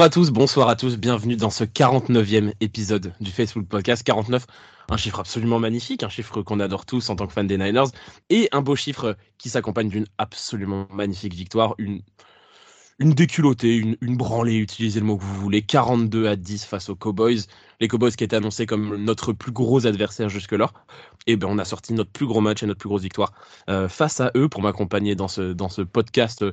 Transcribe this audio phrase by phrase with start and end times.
[0.00, 4.02] Bonjour à tous, bonsoir à tous, bienvenue dans ce 49e épisode du Facebook Podcast.
[4.02, 4.46] 49,
[4.88, 7.90] un chiffre absolument magnifique, un chiffre qu'on adore tous en tant que fan des Niners,
[8.30, 12.00] et un beau chiffre qui s'accompagne d'une absolument magnifique victoire, une,
[12.98, 16.88] une déculottée, une, une, branlée, utilisez le mot que vous voulez, 42 à 10 face
[16.88, 17.42] aux Cowboys.
[17.80, 20.70] Les Cowboys qui étaient annoncés comme notre plus gros adversaire jusque-là.
[21.26, 23.34] Et ben on a sorti notre plus gros match et notre plus grosse victoire
[23.68, 26.52] euh, face à eux pour m'accompagner dans ce, dans ce podcast euh,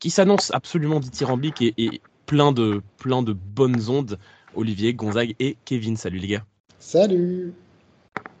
[0.00, 2.00] qui s'annonce absolument dithyrambique et
[2.30, 4.16] plein de, plein de bonnes ondes.
[4.54, 5.96] Olivier, Gonzague et Kevin.
[5.96, 6.44] Salut les gars.
[6.78, 7.52] Salut.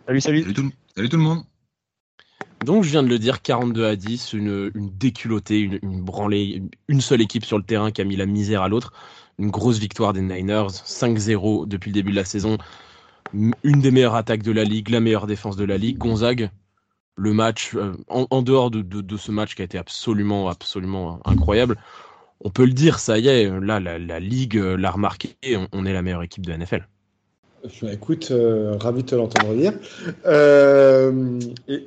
[0.06, 0.42] Salut, salut.
[0.42, 1.42] Salut tout, salut tout le monde.
[2.64, 6.44] Donc je viens de le dire, 42 à 10, une, une déculottée, une, une branlée,
[6.44, 8.92] une, une, seule équipe sur le terrain qui a mis la misère à l'autre.
[9.40, 12.58] Une grosse victoire des Niners, 5-0 depuis le début de la saison.
[13.32, 15.98] Une des meilleures attaques de la ligue, la meilleure défense de la ligue.
[15.98, 16.50] Gonzague,
[17.16, 20.48] le match, euh, en, en, dehors de, de, de, ce match qui a été absolument,
[20.48, 21.76] absolument incroyable,
[22.40, 25.92] on peut le dire, ça y est, là, la, ligue l'a remarqué, on, on, est
[25.92, 26.86] la meilleure équipe de NFL.
[27.92, 29.74] Écoute, euh, ravi de te l'entendre dire.
[30.24, 31.38] Euh,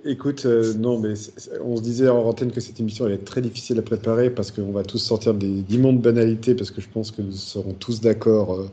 [0.06, 1.14] écoute, euh, non, mais
[1.64, 4.52] on se disait en antenne que cette émission allait être très difficile à préparer parce
[4.52, 8.02] qu'on va tous sortir des d'immondes banalités parce que je pense que nous serons tous
[8.02, 8.70] d'accord euh,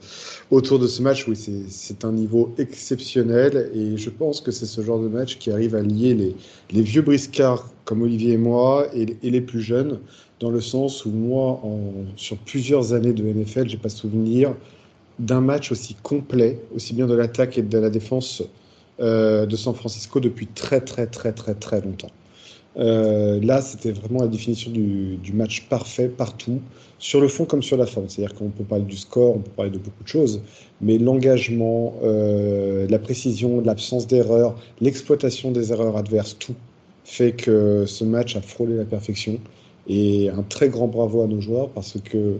[0.50, 1.26] autour de ce match.
[1.26, 1.36] Oui,
[1.68, 5.74] c'est un niveau exceptionnel et je pense que c'est ce genre de match qui arrive
[5.74, 6.34] à lier
[6.70, 10.00] les, vieux briscards comme Olivier et moi et les plus jeunes
[10.40, 11.60] dans le sens où moi,
[12.16, 14.54] sur plusieurs années de NFL, j'ai pas souvenir
[15.18, 18.42] d'un match aussi complet, aussi bien de l'attaque et de la défense
[19.00, 22.10] euh, de San Francisco depuis très très très très très longtemps.
[22.78, 26.60] Euh, là, c'était vraiment la définition du, match parfait partout,
[26.98, 28.08] sur le fond comme sur la forme.
[28.08, 30.40] C'est-à-dire qu'on peut parler du score, on peut parler de beaucoup de choses,
[30.80, 36.54] mais l'engagement, euh, la précision, l'absence d'erreur, l'exploitation des erreurs adverses, tout
[37.04, 39.40] fait que ce match a frôlé la perfection.
[39.86, 42.38] Et un très grand bravo à nos joueurs parce que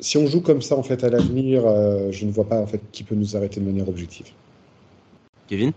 [0.00, 2.66] si on joue comme ça en fait à l'avenir, euh, je ne vois pas en
[2.66, 4.26] fait qui peut nous arrêter de manière objective.
[5.48, 5.72] Kevin?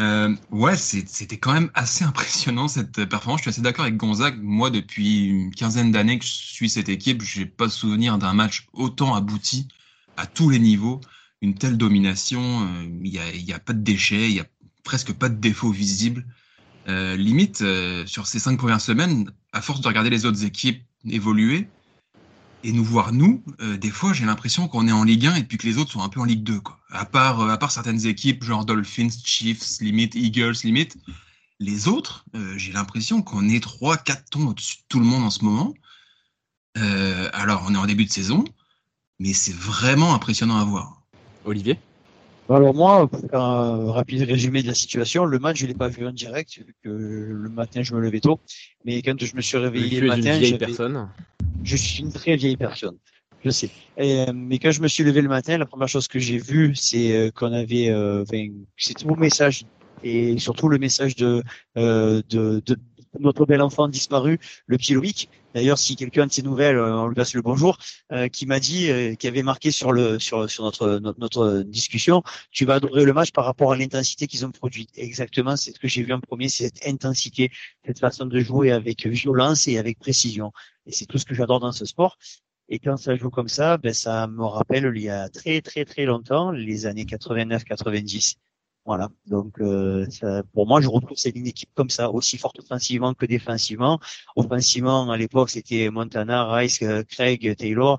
[0.00, 3.40] Euh, Ouais, c'était quand même assez impressionnant cette performance.
[3.40, 4.38] Je suis assez d'accord avec Gonzague.
[4.42, 8.34] Moi, depuis une quinzaine d'années que je suis cette équipe, je n'ai pas souvenir d'un
[8.34, 9.68] match autant abouti
[10.16, 11.00] à tous les niveaux,
[11.42, 12.68] une telle domination.
[12.82, 14.46] Il n'y a, y a, pas de déchets, il n'y a
[14.82, 16.24] presque pas de défauts visibles.
[16.86, 20.82] Euh, limite, euh, sur ces cinq premières semaines, à force de regarder les autres équipes
[21.08, 21.68] évoluer,
[22.64, 25.44] et nous voir nous, euh, des fois j'ai l'impression qu'on est en Ligue 1 et
[25.44, 26.80] puis que les autres sont un peu en Ligue 2 quoi.
[26.90, 30.96] À part euh, à part certaines équipes genre Dolphins, Chiefs, limite Eagles, limite
[31.60, 35.22] les autres, euh, j'ai l'impression qu'on est 3 4 tons au-dessus de tout le monde
[35.22, 35.74] en ce moment.
[37.32, 38.44] Alors on est en début de saison,
[39.20, 41.02] mais c'est vraiment impressionnant à voir.
[41.44, 41.78] Olivier?
[42.48, 45.88] Alors moi, pour faire un rapide résumé de la situation, le match je l'ai pas
[45.88, 48.40] vu en direct, vu que le matin je me levais tôt.
[48.84, 51.08] Mais quand je me suis réveillé le matin, une vieille personne.
[51.62, 52.96] Je suis une très vieille personne,
[53.44, 53.70] je sais.
[53.96, 56.74] Et, mais quand je me suis levé le matin, la première chose que j'ai vue,
[56.74, 58.24] c'est qu'on avait, euh,
[58.76, 59.64] c'était vos messages
[60.04, 61.42] et surtout le message de,
[61.78, 62.76] euh, de, de
[63.20, 65.28] notre bel enfant disparu, le petit.
[65.54, 67.78] D'ailleurs, si quelqu'un de ses nouvelles, on lui passe le bonjour,
[68.12, 71.62] euh, qui m'a dit, euh, qui avait marqué sur le sur sur notre, notre, notre
[71.62, 74.90] discussion, tu vas adorer le match par rapport à l'intensité qu'ils ont produite.
[74.96, 77.50] Exactement, c'est ce que j'ai vu en premier, c'est cette intensité,
[77.86, 80.52] cette façon de jouer avec violence et avec précision.
[80.86, 82.18] Et c'est tout ce que j'adore dans ce sport.
[82.68, 85.84] Et quand ça joue comme ça, ben ça me rappelle il y a très très
[85.84, 88.36] très longtemps, les années 89-90.
[88.86, 89.08] Voilà.
[89.26, 93.14] Donc, euh, ça, pour moi, je retrouve cette ligne d'équipe comme ça, aussi forte offensivement
[93.14, 93.98] que défensivement.
[94.36, 97.98] Offensivement, à l'époque, c'était Montana, Rice, Craig, Taylor.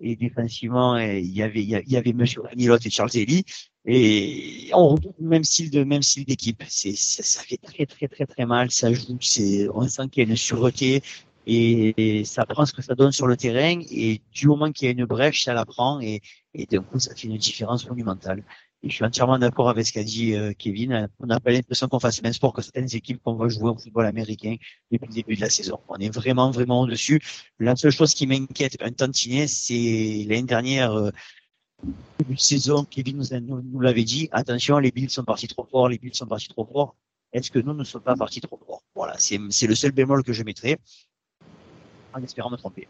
[0.00, 3.44] Et défensivement, il y avait, il y avait Monsieur Ranilot et Charles Ely.
[3.86, 6.62] Et on retrouve le même style de, même style d'équipe.
[6.68, 8.70] C'est, ça, ça, fait très, très, très, très mal.
[8.70, 11.02] Ça joue, c'est, on sent qu'il y a une sûreté.
[11.46, 13.80] Et ça prend ce que ça donne sur le terrain.
[13.90, 16.00] Et du moment qu'il y a une brèche, ça la prend.
[16.00, 16.22] Et,
[16.54, 18.42] et d'un coup, ça fait une différence monumentale.
[18.86, 21.08] Je suis entièrement d'accord avec ce qu'a dit euh, Kevin.
[21.18, 23.70] On n'a pas l'impression qu'on fasse le même sport que certaines équipes qu'on va jouer
[23.70, 24.56] au football américain
[24.92, 25.80] depuis le début de la saison.
[25.88, 27.20] On est vraiment, vraiment au-dessus.
[27.58, 31.10] La seule chose qui m'inquiète un tantinet, c'est l'année dernière, euh,
[32.18, 35.98] début de saison, Kevin nous, l'avait dit, attention, les Bills sont partis trop fort, les
[35.98, 36.94] Bills sont partis trop fort.
[37.32, 40.34] Est-ce que nous ne sommes pas partis trop fort Voilà, c'est le seul bémol que
[40.34, 40.76] je mettrai,
[42.12, 42.86] en espérant me tromper.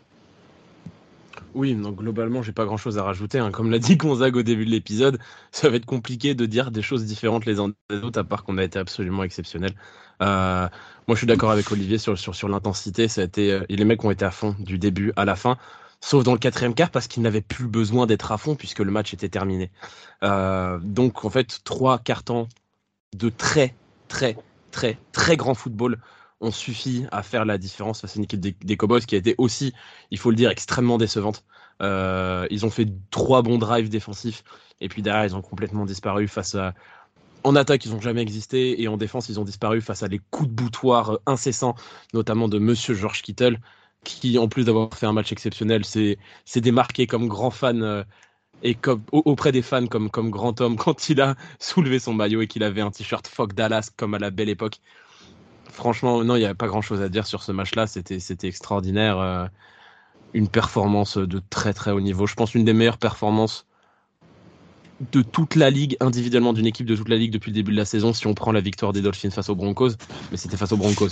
[1.55, 3.39] Oui, donc globalement, j'ai pas grand chose à rajouter.
[3.39, 3.51] Hein.
[3.53, 5.19] Comme l'a dit Gonzague au début de l'épisode,
[5.53, 8.43] ça va être compliqué de dire des choses différentes les uns des autres, à part
[8.45, 9.73] qu'on a été absolument exceptionnel.
[10.21, 10.69] Euh,
[11.06, 13.06] moi, je suis d'accord avec Olivier sur, l'intensité.
[13.19, 15.56] Euh, les mecs ont été à fond du début à la fin,
[16.01, 18.91] sauf dans le quatrième quart parce qu'ils n'avaient plus besoin d'être à fond puisque le
[18.91, 19.71] match était terminé.
[20.25, 22.49] Euh, donc, en fait, trois cartons
[23.17, 23.75] de très,
[24.09, 24.37] très,
[24.73, 25.99] très, très grand football
[26.41, 29.35] ont suffi à faire la différence face à une équipe des, Cowboys qui a été
[29.39, 29.73] aussi,
[30.11, 31.45] il faut le dire, extrêmement décevante.
[31.83, 34.45] Euh, ils ont fait trois bons drives défensifs.
[34.81, 36.75] Et puis derrière, ils ont complètement disparu face à.
[37.45, 38.83] En attaque, ils n'ont jamais existé.
[38.83, 41.75] Et en défense, ils ont disparu face à des coups de boutoir incessants,
[42.13, 43.59] notamment de Monsieur George Kittle,
[44.03, 46.17] qui, en plus d'avoir fait un match exceptionnel, s'est
[46.57, 47.83] démarqué comme grand fan.
[47.83, 48.03] Euh,
[48.63, 52.41] et comme, auprès des fans comme, comme grand homme quand il a soulevé son maillot
[52.41, 54.81] et qu'il avait un t-shirt Fuck Dallas comme à la belle époque.
[55.75, 57.88] Franchement, non, il n'y a pas grand chose à dire sur ce match-là.
[57.88, 59.19] C'était, c'était extraordinaire.
[59.19, 59.47] Euh,
[60.32, 62.26] une performance de très très haut niveau.
[62.26, 63.67] Je pense une des meilleures performances
[65.12, 67.76] de toute la ligue, individuellement d'une équipe de toute la ligue depuis le début de
[67.76, 69.91] la saison, si on prend la victoire des Dolphins face aux Broncos.
[70.31, 71.11] Mais c'était face aux Broncos.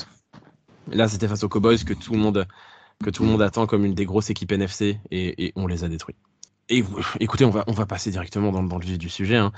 [0.93, 2.47] là, c'était face aux Cowboys que tout le monde,
[3.03, 5.89] que tout le monde attend comme une des grosses équipes NFC et on les a
[5.89, 6.17] détruits.
[6.69, 6.85] Et
[7.21, 9.37] écoutez, on va, on va passer directement dans, le vif du sujet.
[9.37, 9.53] Hein.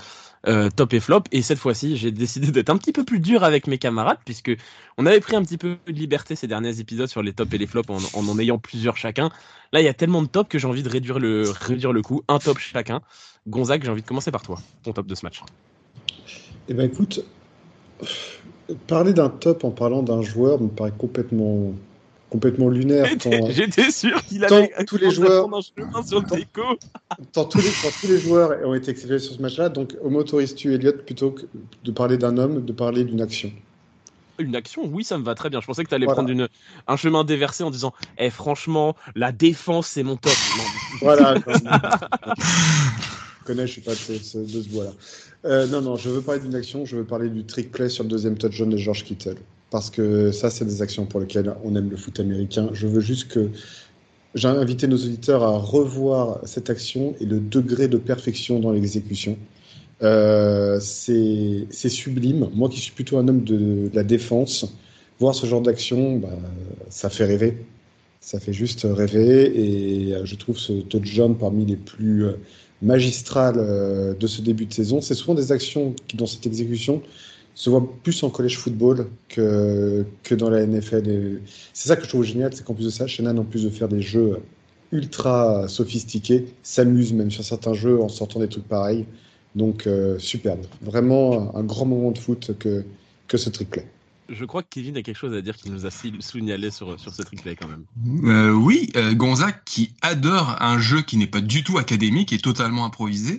[0.46, 1.22] Euh, top et flop.
[1.32, 4.52] Et cette fois-ci, j'ai décidé d'être un petit peu plus dur avec mes camarades, puisque
[4.98, 7.58] on avait pris un petit peu de liberté ces derniers épisodes sur les tops et
[7.58, 9.30] les flops en en, ayant plusieurs chacun.
[9.72, 12.02] Là, il y a tellement de tops que j'ai envie de réduire le, réduire le
[12.02, 12.22] coup.
[12.28, 13.00] Un top chacun.
[13.46, 15.42] Gonzague, j'ai envie de commencer par toi, ton top de ce match.
[16.68, 17.24] Eh ben écoute,
[18.86, 21.74] parler d'un top en parlant d'un joueur me paraît complètement
[22.30, 23.06] complètement lunaire.
[23.50, 26.24] J'étais sûr qu'il allait tous les joueurs sur
[27.32, 30.92] tant, tous les, tous les joueurs ont été exceptionnels sur ce match-là, donc m'autorises-tu, Elliot,
[31.04, 31.42] plutôt que
[31.84, 33.52] de parler d'un homme, de parler d'une action
[34.38, 35.60] une action, oui, ça me va très bien.
[35.60, 36.48] Je pensais que tu allais prendre une,
[36.88, 40.32] un chemin déversé en disant Eh, franchement, la défense, c'est mon top.
[41.00, 41.36] voilà.
[41.36, 44.92] je connais, je suis pas de ce, de ce bois-là.
[45.44, 48.02] Euh, non, non, je veux parler d'une action, je veux parler du trick play sur
[48.02, 49.36] le deuxième touchdown de George Kittle
[49.74, 52.70] parce que ça, c'est des actions pour lesquelles on aime le foot américain.
[52.74, 53.50] Je veux juste que
[54.36, 59.36] j'ai invité nos auditeurs à revoir cette action et le degré de perfection dans l'exécution.
[60.04, 62.50] Euh, c'est sublime.
[62.54, 64.72] Moi qui suis plutôt un homme de, la défense,
[65.18, 66.28] voir ce genre d'action, bah,
[66.88, 67.66] ça fait rêver.
[68.20, 72.26] Ça fait juste rêver et je trouve ce touchdown parmi les plus
[72.80, 75.00] magistrales euh, de ce début de saison.
[75.00, 77.02] C'est souvent des actions qui, dans cette exécution,
[77.54, 81.40] se voit plus en collège football que, que dans la NFL.
[81.72, 83.70] C'est ça que je trouve génial, c'est qu'en plus de ça, Shannon, en plus de
[83.70, 84.40] faire des jeux
[84.92, 89.06] ultra sophistiqués, s'amuse même sur certains jeux en sortant des trucs pareils.
[89.54, 90.66] Donc, euh, superbe.
[90.82, 92.84] Vraiment un grand moment de foot que,
[93.28, 93.86] que ce trick-play.
[94.28, 97.14] Je crois que Kevin a quelque chose à dire qui nous a signalé sur, sur
[97.14, 97.84] ce trick-play quand même.
[98.24, 102.38] Euh, oui, euh, Gonzague qui adore un jeu qui n'est pas du tout académique et
[102.38, 103.36] totalement improvisé.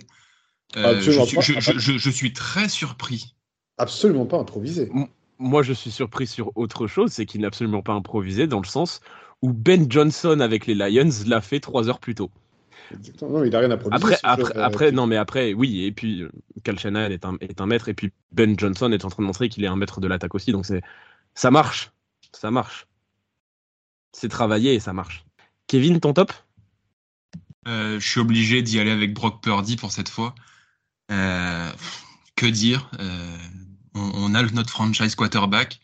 [0.76, 3.35] Euh, je, je, je, suis très surpris
[3.78, 4.90] absolument pas improvisé.
[5.38, 8.66] Moi, je suis surpris sur autre chose, c'est qu'il n'est absolument pas improvisé dans le
[8.66, 9.00] sens
[9.42, 12.30] où Ben Johnson avec les Lions l'a fait trois heures plus tôt.
[13.20, 13.96] Non, il n'a rien improvisé.
[13.96, 16.24] Après, après, après non, mais après, oui, et puis
[16.64, 19.26] Cal Shanahan est un, est un maître, et puis Ben Johnson est en train de
[19.26, 20.82] montrer qu'il est un maître de l'attaque aussi, donc c'est
[21.34, 21.90] ça marche,
[22.32, 22.86] ça marche.
[24.12, 25.26] C'est travaillé et ça marche.
[25.66, 26.32] Kevin, ton top?
[27.68, 30.34] Euh, Je suis obligé d'y aller avec Brock Purdy pour cette fois.
[31.12, 31.70] Euh,
[32.36, 32.90] que dire
[33.96, 35.80] on, a notre franchise quarterback.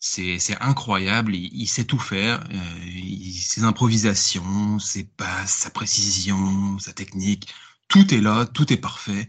[0.00, 2.42] C'est incroyable, il, sait tout faire.
[2.52, 3.00] Euh,
[3.34, 7.48] ses improvisations, ses passes, sa précision, sa technique,
[7.88, 9.28] tout est là, tout est parfait.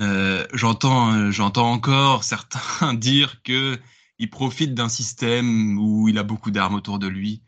[0.00, 3.78] Euh, J'entends encore certains dire que
[4.18, 7.42] il profite d'un système où il a beaucoup d'armes autour de lui.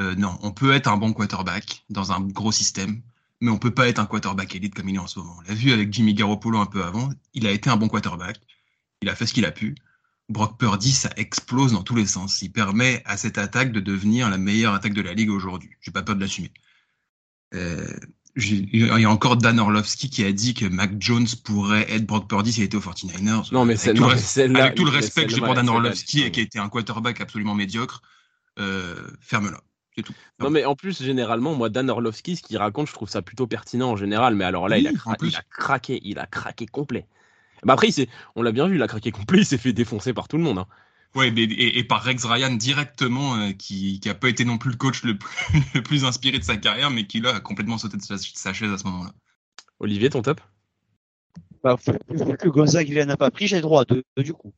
[0.00, 3.02] Euh, non, on peut être un bon quarterback dans un gros système,
[3.40, 5.36] mais on peut pas être un quarterback élite comme il est en ce moment.
[5.38, 8.40] On l'a vu avec Jimmy Garoppolo un peu avant, il a été un bon quarterback,
[9.02, 9.74] il a fait ce qu'il a pu.
[10.28, 12.42] Brock Purdy, ça explose dans tous les sens.
[12.42, 15.70] Il permet à cette attaque de devenir la meilleure attaque de la ligue aujourd'hui.
[15.80, 16.52] J'ai pas peur de l'assumer.
[17.54, 17.86] Euh,
[18.36, 22.28] il y a encore Dan Orlovsky qui a dit que Mac Jones pourrait être Brock
[22.28, 23.52] Purdy s'il était aux 49ers.
[23.52, 26.40] Non, mais c'est tout, avec tout le respect que j'ai pour Dan Orlovsky et qui
[26.40, 28.02] a été un quarterback absolument médiocre,
[28.58, 29.60] euh, ferme-la.
[29.96, 30.12] C'est tout.
[30.38, 33.46] Non, mais en plus, généralement, moi, Dan Orlovsky, ce qu'il raconte, je trouve ça plutôt
[33.46, 34.36] pertinent en général.
[34.36, 37.06] Mais alors là, il, a il, a craqué, il a craqué complet.
[37.64, 37.88] Bah après,
[38.36, 40.42] on l'a bien vu, il a craqué complet, il s'est fait défoncer par tout le
[40.42, 40.58] monde.
[40.58, 40.66] Hein.
[41.14, 45.02] Ouais, et, par Rex Ryan directement, euh, qui n'a pas été non plus le coach
[45.04, 48.70] le plus, inspiré de sa carrière, mais qui là a complètement sauté de sa, chaise
[48.70, 49.10] à ce moment-là.
[49.80, 50.40] Olivier, ton top?
[51.64, 51.76] Bah,
[52.08, 54.52] Vu que Gonzague il n'a pas pris, j'ai le droit de, du coup.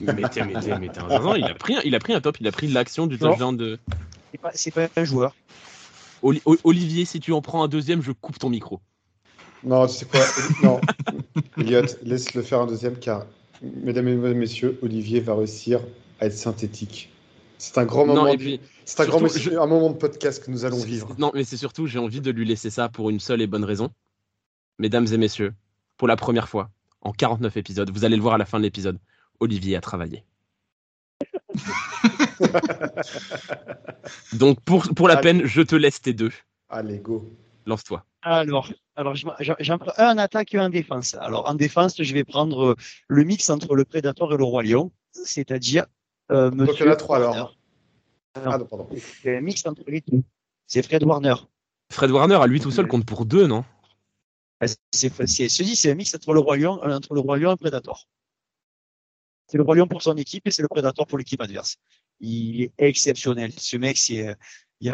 [0.00, 3.06] mais t'es un il a, pris, il a pris un top, il a pris l'action
[3.06, 3.78] du touchdown de.
[4.54, 5.34] C'est pas, pas un joueur.
[6.64, 8.80] Olivier, si tu en prends un deuxième, je coupe ton micro.
[9.64, 10.20] Non, tu sais quoi
[10.62, 10.80] Non.
[11.56, 13.26] Elliot, laisse-le faire un deuxième car,
[13.62, 15.80] mesdames et messieurs, Olivier va réussir
[16.20, 17.10] à être synthétique.
[17.58, 18.26] C'est un grand moment.
[18.84, 21.14] C'est un, grand un moment de podcast que nous allons vivre.
[21.18, 23.64] Non, mais c'est surtout, j'ai envie de lui laisser ça pour une seule et bonne
[23.64, 23.90] raison.
[24.78, 25.54] Mesdames et messieurs,
[25.96, 28.64] pour la première fois, en 49 épisodes, vous allez le voir à la fin de
[28.64, 28.98] l'épisode,
[29.40, 30.24] Olivier a travaillé.
[34.32, 36.32] Donc, pour, pour la peine, je te laisse tes deux.
[36.68, 37.32] Allez, go.
[37.66, 38.04] lance-toi.
[38.26, 39.14] Alors, alors
[39.60, 41.14] j'en prends un en attaque et un en défense.
[41.14, 42.74] Alors, en défense, je vais prendre
[43.06, 45.84] le mix entre le Prédateur et le Roi Lion, c'est-à-dire
[46.32, 47.36] euh, Donc, il y en a trois Warner.
[47.36, 47.56] alors.
[48.36, 48.88] Non, Ah, non, pardon.
[48.96, 50.22] c'est un mix entre les deux.
[50.66, 51.34] C'est Fred Warner.
[51.92, 53.62] Fred Warner, à lui tout seul, compte pour deux, non?
[54.60, 57.52] Ah, C'est, c'est, un mix entre le Roi Lion, euh, entre le Roi Lion et
[57.52, 58.08] le Predator.
[59.48, 61.76] C'est le Roi Lion pour son équipe et c'est le Predator pour l'équipe adverse.
[62.20, 63.52] Il est exceptionnel.
[63.52, 64.34] Ce mec, c'est, euh,
[64.84, 64.88] il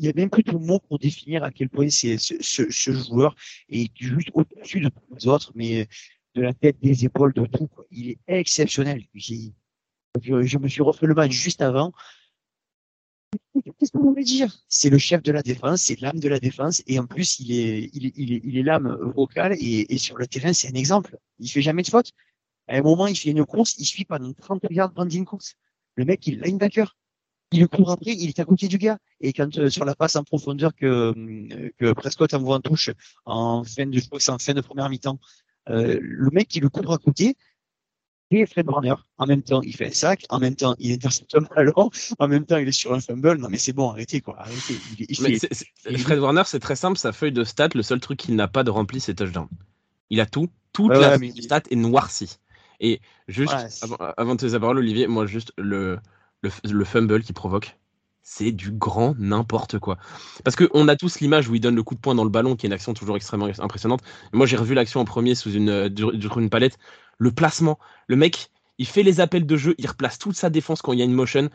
[0.00, 3.34] y a a même plus de mots pour définir à quel point ce, joueur
[3.68, 5.88] est juste au-dessus de tous les autres, mais
[6.34, 7.68] de la tête, des épaules, de tout.
[7.90, 9.04] Il est exceptionnel.
[9.14, 9.50] Je,
[10.42, 11.92] je me suis refait le match juste avant.
[13.64, 14.54] Qu'est-ce qu'on veut dire?
[14.68, 17.52] C'est le chef de la défense, c'est l'âme de la défense, et en plus, il
[17.52, 18.12] est, il est,
[18.44, 21.18] il est, l'âme vocale, et, sur le terrain, c'est un exemple.
[21.38, 22.12] Il fait jamais de faute.
[22.68, 25.56] À un moment, il fait une course, il suit pendant 30 yards pendant une course.
[25.96, 26.96] Le mec, il linebacker.
[27.52, 28.98] Il le court après, il est à côté du gars.
[29.20, 32.90] Et quand euh, sur la passe en profondeur que, euh, que Prescott envoie en touche
[33.26, 35.18] en fin de, je crois que c'est en fin de première mi-temps,
[35.68, 37.36] euh, le mec qui le court à côté,
[38.30, 38.94] et Fred Warner.
[39.18, 40.24] En même temps, il fait un sac.
[40.30, 41.90] En même temps, il intercepte un ballon.
[42.18, 43.36] En même temps, il est sur un fumble.
[43.36, 44.40] Non, mais c'est bon, arrêtez, quoi.
[44.40, 44.78] Arrêtez.
[44.98, 48.00] Il, il c'est- c'est- Fred Warner, c'est très simple, sa feuille de stats, le seul
[48.00, 49.48] truc qu'il n'a pas de rempli, c'est touchdown.
[50.08, 52.38] Il a tout, toute la ouais, feuille mais- de stats est noircie.
[52.80, 55.98] Et juste, Ouais, c'est- avant, avant de te la parole, Olivier, moi, juste le,
[56.42, 57.78] le, le fumble qu'il provoque,
[58.22, 59.98] c'est du grand n'importe quoi.
[60.44, 62.54] Parce qu'on a tous l'image où il donne le coup de poing dans le ballon,
[62.56, 64.00] qui est une action toujours extrêmement impressionnante.
[64.32, 66.78] Moi, j'ai revu l'action en premier sous une, euh, dur- sur une palette.
[67.18, 70.82] Le placement, le mec, il fait les appels de jeu, il replace toute sa défense
[70.82, 71.50] quand il y a une motion.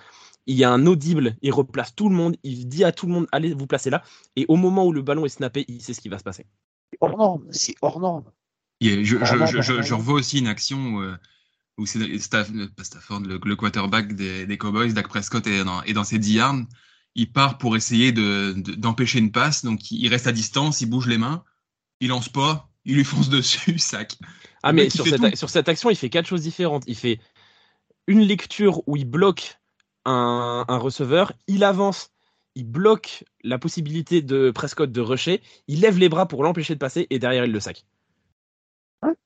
[0.45, 3.11] Il y a un audible, il replace tout le monde, il dit à tout le
[3.11, 4.01] monde, allez vous placer là.
[4.37, 6.45] Et au moment où le ballon est snappé, il sait ce qui va se passer.
[6.91, 7.45] c'est hors norme.
[7.51, 8.23] C'est hors norme.
[8.81, 11.15] Je revois aussi une action euh,
[11.77, 15.83] où c'est Staff, pas Stafford, le, le quarterback des, des Cowboys, Dak Prescott est dans,
[15.83, 16.55] est dans ses 10 yards.
[17.15, 20.87] Il part pour essayer de- de- d'empêcher une passe, donc il reste à distance, il
[20.87, 21.43] bouge les mains,
[21.99, 24.17] il lance pas, il lui fonce dessus, sac.
[24.63, 26.83] Ah, mais cette, sur cette action, il fait quatre choses différentes.
[26.87, 27.19] Il fait
[28.07, 29.57] une lecture où il bloque
[30.05, 32.11] un, un receveur, il avance,
[32.55, 36.79] il bloque la possibilité de Prescott de rusher, il lève les bras pour l'empêcher de
[36.79, 37.85] passer et derrière il le sac.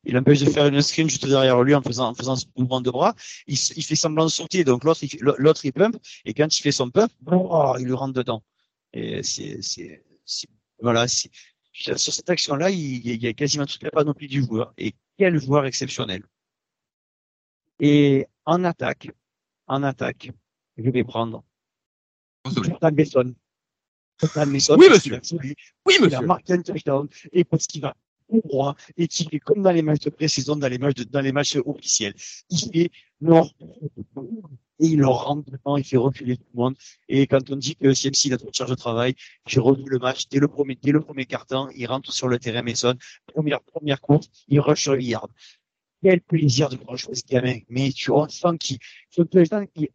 [0.04, 2.82] Il empêche de faire une screen juste derrière lui en faisant, en faisant ce mouvement
[2.82, 3.16] de bras.
[3.48, 6.62] Il, il fait semblant de sauter, donc l'autre, il, l'autre, il pump, et quand il
[6.62, 8.44] fait son pump, oh, il lui rentre dedans.
[8.94, 10.50] Et c'est, c'est, c'est-
[10.82, 11.30] voilà, c'est,
[11.74, 14.74] sur cette action-là, il, il y a quasiment toute la panoplie du joueur.
[14.78, 16.24] Et quel joueur exceptionnel.
[17.80, 19.10] Et en attaque,
[19.68, 20.32] en attaque,
[20.78, 21.44] je vais prendre
[22.46, 23.34] Jordan Mason.
[24.20, 24.76] Jordan Mason.
[24.78, 25.22] Oui, monsieur.
[25.32, 25.56] Oui,
[25.88, 26.26] il a monsieur.
[26.26, 27.96] marqué un touchdown et parce qu'il va
[28.40, 31.32] droit et qu'il est comme dans les matchs de pré-saison, dans les matchs dans les
[31.32, 32.14] matchs officiels.
[32.50, 33.54] Il fait nord
[34.80, 36.76] et il leur rentre dedans, il fait reculer tout le monde.
[37.08, 40.00] Et quand on dit que CMC a trop de charge de travail, j'ai revu le
[40.00, 42.96] match dès le premier, dès le premier carton, il rentre sur le terrain Mason,
[43.28, 45.30] première, première course, il rush sur le yard.
[46.04, 47.60] Quel plaisir de voir jouer ce gamin.
[47.70, 48.80] Mais tu on sent qu'il,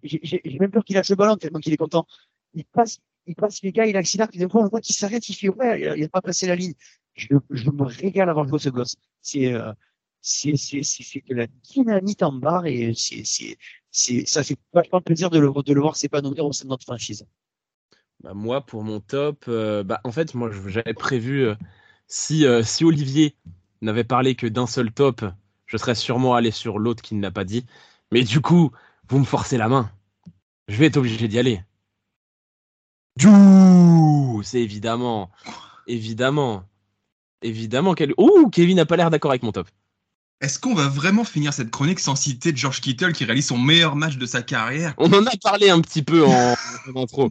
[0.02, 2.06] j'ai même peur qu'il lâche le ballon tellement qu'il est content.
[2.54, 5.28] Il passe, il passe les gars, il accélère, puis d'un coup, on voit qu'il s'arrête,
[5.28, 6.74] il fait, ouais, il a- il a pas passé la ligne.
[7.16, 7.34] Je,
[7.70, 8.96] me régale à voir jouer ce gosse.
[9.22, 9.72] C'est, euh,
[10.20, 13.56] c'est, de la dynamite en barre et c'est,
[14.26, 17.26] ça fait vachement plaisir de le, de le voir s'épanouir au sein de notre franchise.
[18.22, 21.54] Bah, moi, pour mon top, euh, bah, en fait, moi, j'avais prévu, euh,
[22.06, 23.36] si, euh, si Olivier
[23.82, 25.24] n'avait parlé que d'un seul top,
[25.66, 27.66] je serais sûrement allé sur l'autre qui ne l'a pas dit.
[28.12, 28.72] Mais du coup,
[29.08, 29.90] vous me forcez la main.
[30.68, 31.62] Je vais être obligé d'y aller.
[34.42, 35.30] C'est évidemment,
[35.86, 36.64] évidemment,
[37.42, 37.94] évidemment.
[37.94, 39.68] Kevin n'a pas l'air d'accord avec mon top.
[40.42, 43.96] Est-ce qu'on va vraiment finir cette chronique sans citer George Kittle qui réalise son meilleur
[43.96, 44.94] match de sa carrière?
[44.98, 46.54] On en a parlé un petit peu en,
[46.94, 47.30] en intro.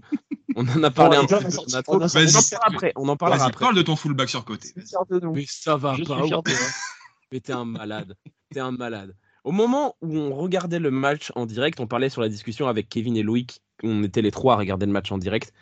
[0.56, 2.00] On en a parlé Oh, un petit peu en intro.
[2.00, 2.94] on en parlera après.
[2.96, 3.66] On en parlera après.
[3.66, 4.70] parle de ton fullback sur côté.
[4.76, 6.22] Mais ça va Je pas.
[7.32, 8.16] Mais t'es un malade.
[8.52, 9.16] T'es un malade.
[9.44, 12.90] Au moment où on regardait le match en direct, on parlait sur la discussion avec
[12.90, 13.62] Kevin et Loïc.
[13.84, 15.54] On était les trois à regarder le match en direct.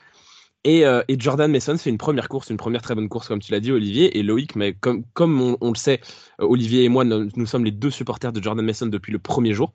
[0.66, 3.42] Et, euh, et Jordan Mason fait une première course, une première très bonne course, comme
[3.42, 4.18] tu l'as dit, Olivier.
[4.18, 6.00] Et Loïc, mais comme, comme on, le sait,
[6.40, 9.54] euh, Olivier et moi, nous, sommes les deux supporters de Jordan Mason depuis le premier
[9.54, 9.74] jour.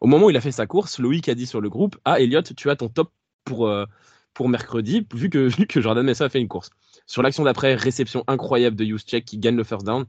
[0.00, 2.20] Au moment où il a fait sa course, Loïc a dit sur le groupe Ah,
[2.20, 3.12] Elliot, tu as ton top
[3.44, 3.86] pour, euh,
[4.34, 6.70] pour mercredi, vu que, vu que Jordan Mason a fait une course.
[7.06, 10.04] Sur l'action d'après, réception incroyable de Juszczyk qui gagne le first down.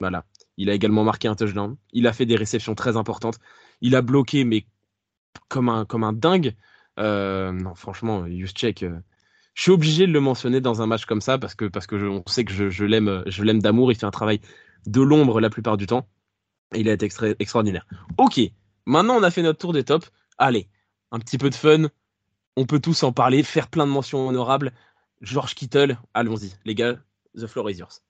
[0.00, 0.26] Voilà.
[0.58, 1.76] Il a également marqué un touchdown.
[1.92, 3.38] Il a fait des réceptions très importantes.
[3.80, 4.66] Il a bloqué, mais
[5.48, 6.54] comme un, comme un dingue.
[6.98, 8.98] Non, franchement, Juszczyk, euh,
[9.58, 11.96] je suis obligé de le mentionner dans un match comme ça parce que, parce que
[11.96, 13.90] on sait que je, je l'aime, je l'aime d'amour.
[13.90, 14.40] Il fait un travail
[14.86, 16.08] de l'ombre la plupart du temps.
[16.72, 17.84] Et il a été extra- extraordinaire.
[18.18, 18.40] Ok,
[18.86, 20.12] maintenant on a fait notre tour des tops.
[20.38, 20.68] Allez,
[21.10, 21.88] un petit peu de fun.
[22.54, 24.70] On peut tous en parler, faire plein de mentions honorables.
[25.22, 26.94] George Kittle, allons-y, les gars.
[27.34, 28.00] the floor is yours.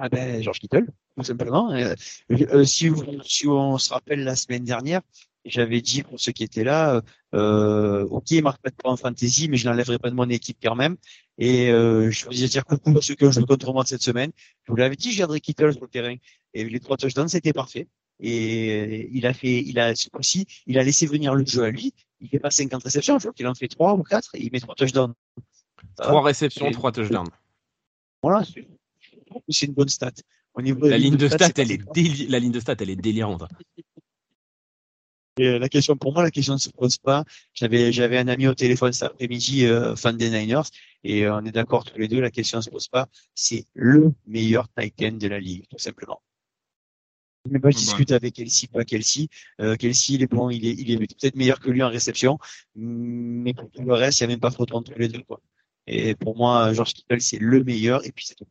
[0.00, 1.70] Ah ben, George Kittle, tout simplement.
[1.70, 1.94] Euh,
[2.32, 2.90] euh, si,
[3.22, 5.02] si, on se rappelle la semaine dernière,
[5.50, 7.02] j'avais dit pour ceux qui étaient là,
[7.34, 10.28] euh, ok, il marque pas de points en fantasy, mais je n'enlèverai pas de mon
[10.28, 10.96] équipe quand même.
[11.38, 14.32] Et euh, je voulais dire coucou à ceux qui ont joué contre moi cette semaine.
[14.64, 16.16] Je vous l'avais dit, je garderai Kittle sur le terrain.
[16.54, 17.88] Et les trois touchdowns, c'était parfait.
[18.20, 21.92] Et il a fait, il a aussi, il a laissé venir le jeu à lui.
[22.20, 24.50] Il fait pas 50 réceptions, je crois qu'il en fait trois ou quatre, et il
[24.50, 25.12] met trois touchdowns.
[25.98, 27.28] Trois réceptions, trois touchdowns.
[28.22, 28.42] Voilà,
[29.50, 30.12] c'est une bonne stat.
[30.56, 33.44] la, ligne de stat, elle est la ligne de stat, elle est délirante.
[35.38, 37.24] Et euh, la question pour moi, la question ne se pose pas.
[37.52, 40.62] J'avais j'avais un ami au téléphone cet après-midi, euh, fan des Niners,
[41.04, 42.20] et euh, on est d'accord tous les deux.
[42.20, 43.06] La question ne se pose pas.
[43.34, 46.22] C'est le meilleur tight end de la ligue, tout simplement.
[47.50, 49.28] Mais moi, je discute avec Kelsey, pas Kelsey.
[49.60, 52.38] Euh, Kelsey, il est bon, il est, il est peut-être meilleur que lui en réception,
[52.74, 55.40] mais pour tout le reste, il n'y a même pas photo entre les deux, quoi.
[55.86, 58.48] Et pour moi, George Kittle, c'est le meilleur, et puis c'est tout.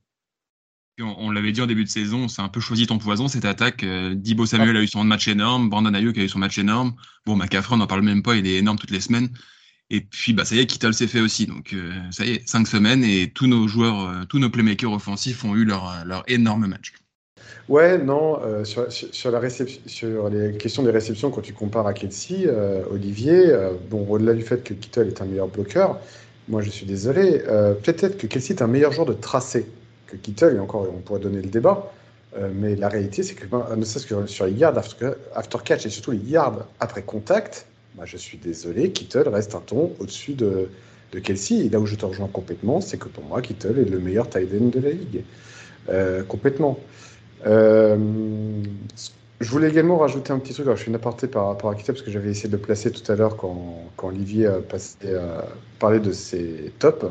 [1.02, 3.84] On, l'avait dit en début de saison, c'est un peu choisi ton poison cette attaque.
[3.84, 6.94] Euh, Dibo Samuel a eu son match énorme, Brandon Ayuk a eu son match énorme.
[7.26, 9.28] Bon, McCaffrey, on n'en parle même pas, il est énorme toutes les semaines.
[9.90, 11.48] Et puis, bah, ça y est, Kittle s'est fait aussi.
[11.48, 14.94] Donc, euh, ça y est, cinq semaines et tous nos joueurs, euh, tous nos playmakers
[14.94, 16.94] offensifs ont eu leur, leur énorme match.
[17.68, 21.94] Ouais, non, sur, sur, la réception, sur les questions des réceptions, quand tu compares à
[21.94, 22.48] Kelsey,
[22.90, 23.54] Olivier,
[23.90, 26.00] bon, au-delà du fait que Kittle est un meilleur bloqueur,
[26.48, 27.40] moi je suis désolé,
[27.84, 29.66] peut-être que Kelsey est un meilleur joueur de tracé
[30.08, 31.92] que Kittle, et encore, on pourrait donner le débat.
[32.38, 35.12] Euh, mais la réalité, c'est que, ben, ne serait-ce que sur les yards after,
[35.64, 37.66] catch et surtout les yards après contact,
[37.96, 40.70] ben, je suis désolé, Kittle reste un ton au-dessus de,
[41.14, 41.66] de Kelsey.
[41.66, 44.30] Et là où je te rejoins complètement, c'est que pour moi, Kittle est le meilleur
[44.30, 45.24] tight end de la ligue.
[45.90, 46.80] Euh, complètement.
[47.46, 47.98] Euh,
[49.40, 50.66] je voulais également rajouter un petit truc.
[50.66, 52.62] Alors, je fais une aparté par rapport à Kittle parce que j'avais essayé de le
[52.62, 55.16] placer tout à l'heure quand, quand, Olivier passait,
[55.80, 57.06] parlait de ses tops.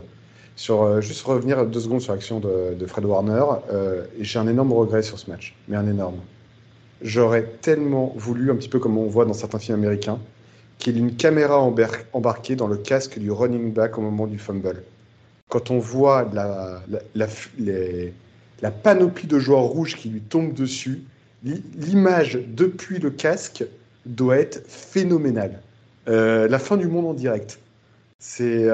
[0.57, 4.73] Sur, euh, juste revenir deux secondes sur l'action de, Fred Warner, euh, j'ai un énorme
[4.73, 6.19] regret sur ce match, mais un énorme.
[7.03, 10.19] J'aurais tellement voulu, un petit peu comme on voit dans certains films américains,
[10.79, 11.61] qu'il y ait une caméra
[12.13, 14.83] embarquée dans le casque du running back au moment du fumble.
[15.49, 16.83] Quand on voit la,
[17.15, 17.27] la,
[18.63, 21.03] la panoplie de joueurs rouges qui lui tombent dessus,
[21.43, 23.65] l'image depuis le casque
[24.07, 25.61] doit être phénoménale.
[26.09, 27.59] Euh, la fin du monde en direct.
[28.19, 28.69] C'est.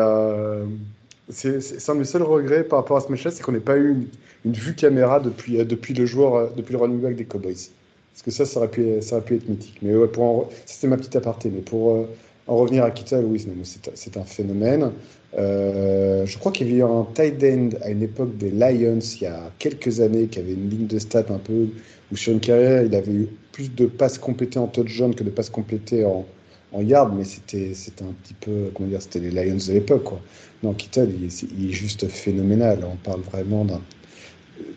[1.31, 3.77] C'est un de mes seuls regrets par rapport à ce match-là, c'est qu'on n'ait pas
[3.77, 4.09] eu
[4.45, 7.71] une, vue caméra depuis, euh, depuis le joueur, euh, depuis le running back des Cowboys.
[8.13, 9.79] Parce que ça, ça aurait pu, être mythique.
[9.83, 10.09] Mais ouais,
[10.67, 11.51] c'était ma petite aparté.
[11.55, 12.09] Mais pour euh,
[12.49, 13.45] en revenir à Kittle, oui,
[13.95, 14.91] c'est un phénomène.
[15.37, 19.27] je crois qu'il y avait un tight end à une époque des Lions il y
[19.27, 21.69] a quelques années qui avait une ligne de stats un peu
[22.11, 25.31] où sur une carrière il avait eu plus de passes complétées en touchdown que de
[25.31, 26.27] passes complétées en,
[26.73, 30.07] en yard, mais c'était un petit peu, comment dire, c'était les Lions de l'époque.
[30.63, 32.85] Non, Kittle, il, est juste phénoménal.
[32.85, 33.81] On parle vraiment d'un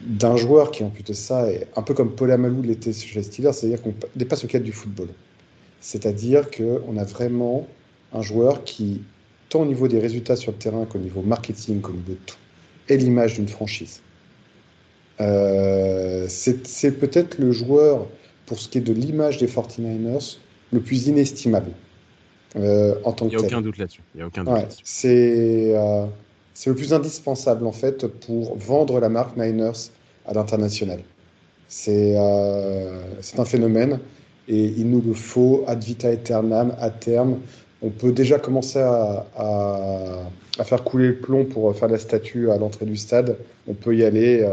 [0.05, 3.19] d'un joueur qui, en plus de ça, est un peu comme Paul Amalou l'était chez
[3.19, 5.09] les Steelers, c'est-à-dire qu'on dépasse le cadre du football.
[5.81, 7.67] C'est-à-dire qu'on a vraiment
[8.13, 9.01] un joueur qui,
[9.49, 12.37] tant au niveau des résultats sur le terrain qu'au niveau marketing, qu'au niveau de tout,
[12.89, 14.01] est l'image d'une franchise.
[15.21, 18.07] Euh, c'est peut-être le joueur,
[18.45, 20.37] pour ce qui est de l'image des 49ers,
[20.73, 21.71] le plus inestimable
[22.55, 24.01] euh, en tant que Il n'y a aucun doute là-dessus.
[24.15, 26.05] Ouais, c'est euh,
[26.53, 29.89] c'est le plus indispensable en fait pour vendre la marque Niners
[30.25, 30.99] à l'international.
[31.67, 33.99] C'est euh, c'est un phénomène
[34.47, 37.39] et il nous le faut ad vita aeternam à terme.
[37.81, 42.57] On peut déjà commencer à, à, faire couler le plomb pour faire la statue à
[42.57, 43.37] l'entrée du stade.
[43.67, 44.47] On peut y aller.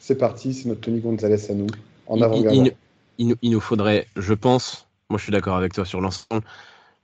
[0.00, 1.68] c'est parti, c'est notre Tony Gonzalez à nous.
[2.08, 2.74] En avant il,
[3.18, 6.44] il, il, nous faudrait, je pense, moi, je suis d'accord avec toi sur l'ensemble.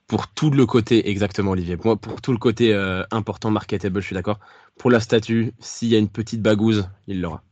[0.09, 1.77] Pour tout le côté, exactement, Olivier.
[1.85, 4.41] Moi, pour tout le côté euh, important, marketable, je suis d'accord.
[4.77, 7.45] Pour la statue, s'il y a une petite bagouze, il l'aura.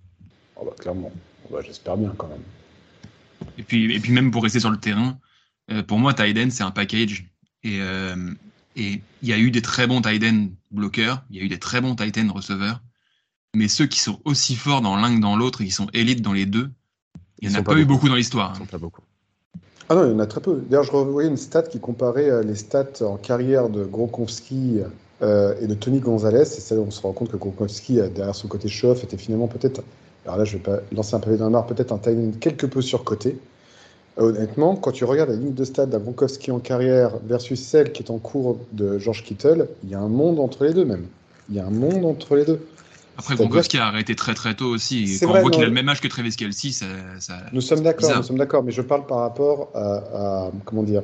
[0.57, 1.13] Oh bah, clairement.
[1.45, 2.43] Oh bah, j'espère bien quand même.
[3.57, 5.17] Et puis, et puis même pour rester sur le terrain,
[5.71, 7.27] euh, pour moi, Tiden, c'est un package.
[7.63, 8.35] Et euh,
[8.75, 11.61] et il y a eu des très bons Tiden bloqueurs, il y a eu des
[11.61, 12.81] très bons Titan receveurs.
[13.55, 16.23] Mais ceux qui sont aussi forts dans l'un que dans l'autre et qui sont élites
[16.23, 16.73] dans les deux,
[17.41, 18.55] il n'y en a pas, eu beaucoup dans l'histoire.
[18.57, 19.03] Ils sont pas beaucoup.
[19.91, 20.61] Ah non, il y en a très peu.
[20.69, 24.81] D'ailleurs, je revoyais une stat qui comparait euh, les stats en carrière de Gronkowski
[25.23, 26.43] euh, et de Tony Gonzalez.
[26.43, 29.49] Et ça, on se rend compte que Gronkowski, euh, derrière son côté chauffe, était finalement
[29.49, 29.83] peut-être,
[30.27, 32.83] alors là, je vais pas lancer un pavé dans la peut-être un timing quelque peu
[32.83, 33.39] surcoté.
[34.19, 38.03] honnêtement, quand tu regardes la ligne de stats d'un Gronkowski en carrière versus celle qui
[38.03, 41.07] est en cours de George Kittle, il y a un monde entre les deux même.
[41.49, 42.61] Il y a un monde entre les deux.
[43.19, 45.19] Après, Gronkowski a arrêté très très tôt aussi.
[45.21, 46.87] Quand on voit qu'il a le même âge que Travis Kelsey, ça,
[47.19, 47.43] ça...
[47.53, 51.03] Nous sommes d'accord, nous sommes d'accord, mais je parle par rapport à, comment dire,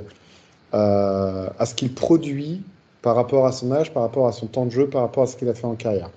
[0.72, 2.62] à, ce qu'il produit
[3.03, 5.27] par rapport à son âge, par rapport à son temps de jeu, par rapport à
[5.27, 6.09] ce qu'il a fait en carrière.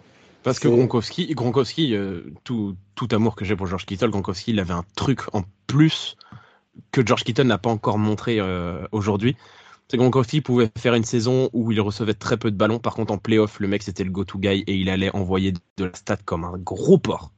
[0.44, 4.74] Parce que Gronkowski euh, tout, tout amour que j'ai pour George Kittle, Gronkowski, il avait
[4.74, 6.16] un truc en plus
[6.92, 9.36] que George Kittle n'a pas encore montré euh, aujourd'hui.
[9.90, 12.80] C'est que Gronkowski pouvait faire une saison où il recevait très peu de ballons.
[12.80, 15.86] Par contre, en playoff, le mec, c'était le go-to guy et il allait envoyer de
[15.86, 17.32] la stat comme un gros porc.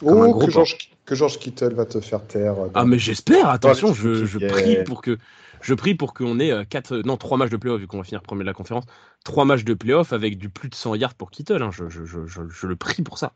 [0.00, 2.58] Comme Oh, que George, que George Kittle va te faire taire.
[2.58, 5.18] euh, Ah, mais j'espère, attention, je, je prie pour que.
[5.60, 8.04] Je prie pour qu'on ait euh, quatre, non, trois matchs de playoff, vu qu'on va
[8.04, 8.84] finir premier de la conférence.
[9.24, 11.62] Trois matchs de playoff avec du plus de 100 yards pour Kittle.
[11.62, 11.70] hein.
[11.72, 13.34] Je, je, je le prie pour ça.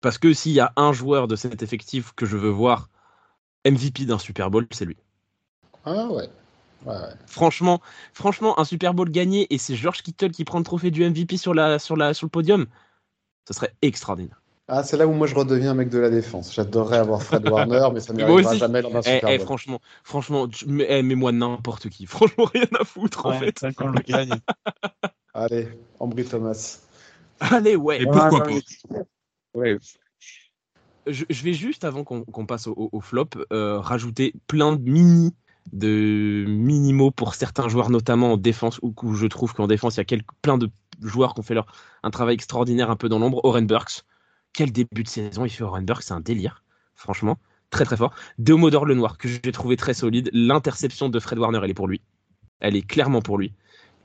[0.00, 2.90] Parce que s'il y a un joueur de cet effectif que je veux voir
[3.66, 4.96] MVP d'un Super Bowl, c'est lui.
[5.84, 6.28] Ah ouais.
[6.86, 7.14] Ouais, ouais.
[7.26, 7.80] Franchement,
[8.12, 11.36] franchement, un Super Bowl gagné et c'est George Kittle qui prend le trophée du MVP
[11.36, 12.66] sur, la, sur, la, sur le podium,
[13.46, 14.40] ce serait extraordinaire.
[14.70, 16.54] Ah, c'est là où moi je redeviens un mec de la défense.
[16.54, 18.58] J'adorerais avoir Fred Warner, mais ça ne Moi m'arrivera aussi.
[18.60, 19.46] jamais dans un Eh, Super eh, Bowl.
[19.46, 22.04] franchement, franchement, tu- eh, mets-moi n'importe qui.
[22.06, 23.52] Franchement, rien à foutre en Ouais, fait.
[23.52, 24.40] tant qu'on le gagne.
[25.34, 25.68] Allez,
[26.00, 26.80] Ambry Thomas.
[27.40, 28.02] Allez, ouais.
[28.02, 28.50] Et pourquoi pas
[29.54, 29.78] Ouais.
[31.06, 34.74] je, je vais juste, avant qu'on qu'on passe au, au- au flop, euh, rajouter plein
[34.76, 35.34] de mini
[35.72, 40.00] de mini-mots pour certains joueurs, notamment en défense, où, je trouve qu'en défense, il y
[40.00, 40.70] a quelques, plein de
[41.02, 41.66] joueurs qui ont fait leur,
[42.02, 43.40] un travail extraordinaire un peu dans l'ombre.
[43.44, 44.04] Oren Burks,
[44.52, 47.38] quel début de saison il fait Oren Burks, c'est un délire, franchement,
[47.70, 48.14] très très fort.
[48.38, 50.30] Deomodor le Noir, que j'ai trouvé très solide.
[50.32, 52.00] L'interception de Fred Warner, elle est pour lui.
[52.60, 53.52] Elle est clairement pour lui.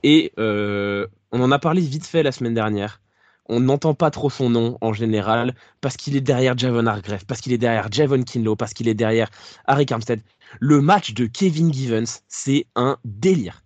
[0.04, 3.02] Et euh, on en a parlé vite fait la semaine dernière.
[3.50, 7.42] On n'entend pas trop son nom en général parce qu'il est derrière Javon Hargrave, parce
[7.42, 9.30] qu'il est derrière Javon Kinlow, parce qu'il est derrière
[9.66, 10.22] Harry Armstead.
[10.60, 13.64] Le match de Kevin Givens, c'est un délire.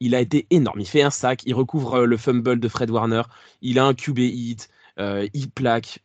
[0.00, 0.80] Il a été énorme.
[0.80, 3.22] Il fait un sac, il recouvre euh, le fumble de Fred Warner,
[3.60, 6.02] il a un QB hit, euh, il plaque.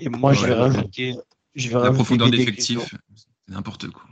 [0.00, 1.16] Et moi, je vais rajouter.
[1.54, 4.04] Je vais La profondeur des d'effectif, c'est n'importe quoi.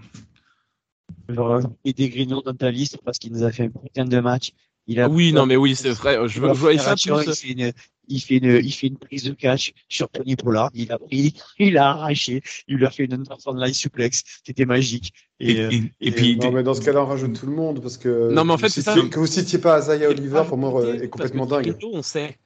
[1.29, 4.05] Je vais rajouter des Grignoux dans ta liste parce qu'il nous a fait un putain
[4.05, 4.53] de match.
[4.87, 6.19] Il a Oui, non, mais oui, c'est vrai.
[6.29, 7.05] Je, je ça plus.
[7.09, 7.73] il, fait une,
[8.09, 10.71] il, fait une, il fait une prise de catch sur Tony Pollard.
[10.75, 14.23] Il a pris, il a arraché, il lui a fait une Anderson Line suplex.
[14.45, 15.13] C'était magique.
[15.39, 17.47] Et, Et, euh, et- et et, puis, Non, mais dans ce cas-là, on rajoute tout
[17.47, 18.33] le monde parce que.
[18.33, 18.95] Non, mais en que fait, c'est ça.
[18.95, 21.65] Que vous citiez pas Isaiah Oliver, pour moi, Parce euh, que est complètement dingue.
[21.77, 22.39] Greenlow, on sait.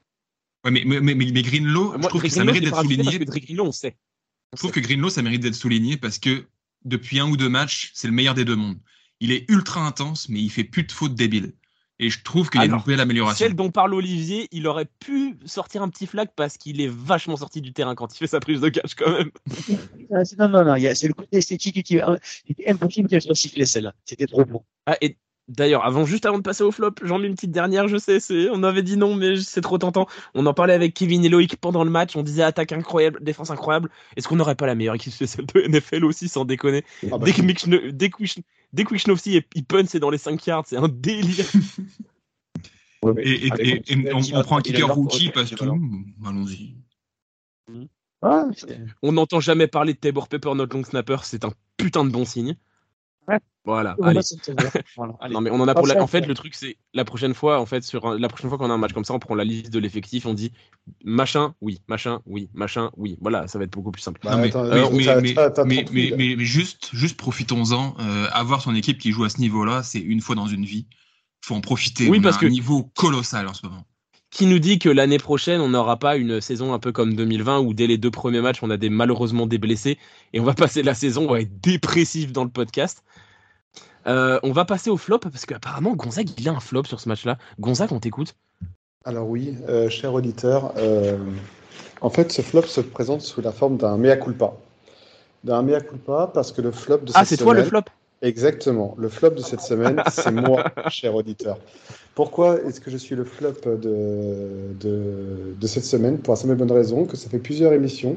[0.65, 3.19] ouais, mais, mais, mais, mais Greenlow, je Moi, trouve que ça mérite je d'être souligné.
[3.19, 3.97] Greenlow, on sait.
[4.53, 6.45] Je trouve que Greenlow, ça mérite d'être souligné parce que
[6.85, 8.79] depuis un ou deux matchs, c'est le meilleur des deux mondes.
[9.21, 11.53] Il est ultra intense, mais il fait plus de fautes débiles.
[11.99, 13.47] Et je trouve qu'il y a une Alors, belle amélioration.
[13.47, 17.37] Celle dont parle Olivier, il aurait pu sortir un petit flag parce qu'il est vachement
[17.37, 19.31] sorti du terrain quand il fait sa prise de catch quand même.
[20.15, 21.99] Ah, non, non, non, c'est le côté esthétique qui
[22.47, 23.93] c'était impossible qu'elle soit sifflée celle-là.
[24.05, 24.65] C'était trop beau.
[24.87, 27.89] Ah, et d'ailleurs, avant, juste avant de passer au flop, j'en mets une petite dernière,
[27.89, 30.07] je sais, c'est, on avait dit non, mais c'est trop tentant.
[30.35, 33.51] On en parlait avec Kevin et Loïc pendant le match, on disait attaque incroyable, défense
[33.51, 33.91] incroyable.
[34.17, 36.85] Est-ce qu'on n'aurait pas la meilleure équipe spéciale de NFL aussi, sans déconner?
[37.05, 38.23] Ah bah, Dès que Michno- dès que
[38.73, 38.95] dès que
[39.55, 41.47] il punch, c'est dans les 5 yards, c'est un délire.
[43.19, 45.65] Et, et- Allez, et- et on, on prend un kicker rookie, passe tout.
[46.27, 46.75] Allons-y.
[48.23, 48.47] Ah,
[49.03, 52.25] On n'entend jamais parler de Tabor Pepper, notre long snapper, c'est un putain de bon
[52.25, 52.57] signe.
[53.29, 53.39] Ouais.
[53.65, 54.21] Voilà, allez.
[54.97, 55.15] voilà.
[55.31, 56.01] Non mais on en a pour la...
[56.01, 58.59] En fait le truc c'est la prochaine fois en fait sur un- la prochaine fois
[58.59, 60.53] qu'on a un match comme ça on prend la liste de l'effectif on dit
[61.05, 64.21] machin oui machin oui machin oui voilà ça va être beaucoup plus simple.
[64.23, 66.17] Bah, Non, mais, attends, mais- attends, mais- t'as- mais- t'as- t'as mais- 30 mais- 000.
[66.19, 67.97] mais- mais juste, juste profitons-en.
[67.99, 70.87] euh, avoir son équipe qui joue à ce niveau-là, c'est une fois dans une vie.
[71.45, 72.09] faut en profiter.
[72.09, 73.85] Oui, On a parce un que- niveau colossal en ce moment.
[74.31, 77.61] Qui nous dit que l'année prochaine on n'aura pas une saison un peu comme 2020
[77.61, 79.99] où dès les deux premiers matchs on a des malheureusement des blessés
[80.33, 83.03] et on va passer la saison on va être dépressif dans le podcast.
[84.07, 87.09] Euh, on va passer au flop parce qu'apparemment Gonzague il a un flop sur ce
[87.09, 87.39] match-là.
[87.59, 88.35] Gonzague on t'écoute.
[89.07, 91.17] Alors oui, euh, cher auditeur, euh,
[92.01, 94.55] en fait, ce flop se présente sous la forme d'un mea culpa.
[95.45, 97.83] D'un mea culpa parce que le flop de cette Ah c'est toi le flop?
[98.23, 98.95] Exactement.
[98.99, 101.59] Le flop de cette semaine, c'est moi, cher auditeur.
[102.15, 106.19] Pourquoi est-ce que je suis le flop de, de, de cette semaine?
[106.19, 108.17] Pour la simple bonne raison que ça fait plusieurs émissions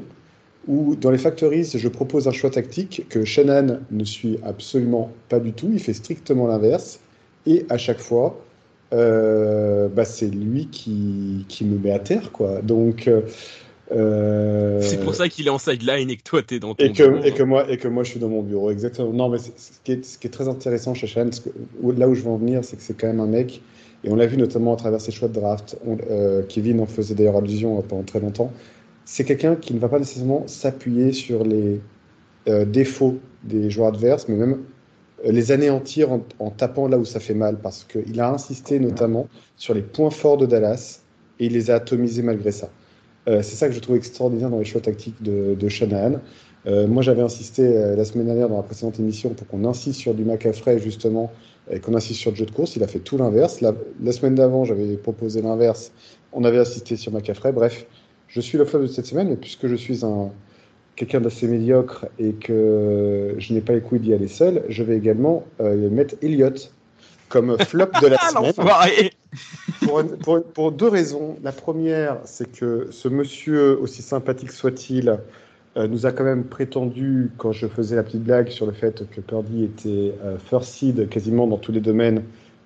[0.66, 5.38] où, dans les Factories, je propose un choix tactique que Shannon ne suit absolument pas
[5.38, 5.68] du tout.
[5.72, 7.00] Il fait strictement l'inverse.
[7.46, 8.38] Et à chaque fois,
[8.94, 12.32] euh, bah, c'est lui qui, qui me met à terre.
[12.32, 12.62] Quoi.
[12.62, 13.06] Donc.
[13.06, 13.22] euh,
[13.92, 16.92] euh, C'est pour ça qu'il est en sideline et que toi t'es dans ton et
[16.92, 17.24] que, bureau.
[17.24, 19.12] et, que moi, et que moi, je suis dans mon bureau, exactement.
[19.12, 19.50] Non, mais ce
[19.84, 21.08] qui, est, ce qui est très intéressant chez
[21.82, 23.62] où- là où je veux en venir, c'est que c'est quand même un mec,
[24.04, 26.86] et on l'a vu notamment à travers ses choix de draft, on- euh, Kevin en
[26.86, 28.52] faisait d'ailleurs allusion euh, pendant très longtemps,
[29.04, 31.80] c'est quelqu'un qui ne va pas nécessairement s'appuyer sur les
[32.48, 34.64] euh, défauts des joueurs adverses, mais même
[35.24, 39.28] les anéantir en, en tapant là où ça fait mal, parce qu'il a insisté notamment
[39.56, 41.00] sur les points forts de Dallas,
[41.38, 42.70] et il les a atomisés malgré ça.
[43.28, 46.20] Euh, c'est ça que je trouve extraordinaire dans les choix tactiques de, de Shanahan.
[46.66, 50.00] Euh, moi, j'avais insisté euh, la semaine dernière dans la précédente émission pour qu'on insiste
[50.00, 51.30] sur du McAfrey, justement,
[51.70, 52.76] et qu'on insiste sur le jeu de course.
[52.76, 53.60] Il a fait tout l'inverse.
[53.60, 55.92] La, la semaine d'avant, j'avais proposé l'inverse
[56.32, 57.52] on avait assisté sur McAfee.
[57.52, 57.86] Bref,
[58.28, 60.30] je suis le flop de cette semaine, mais puisque je suis un
[60.96, 64.96] quelqu'un d'assez médiocre et que je n'ai pas les couilles d'y aller seul, je vais
[64.96, 66.50] également euh, mettre Elliot
[67.30, 68.52] comme flop de la semaine.
[69.82, 71.36] Pour, pour, pour, deux raisons.
[71.42, 75.18] La première, c'est que ce monsieur, aussi sympathique soit-il,
[75.76, 79.08] euh, nous a quand même prétendu, quand je faisais la petite blague sur le fait
[79.08, 82.24] que Purdy était euh, first seed quasiment dans tous les domaines,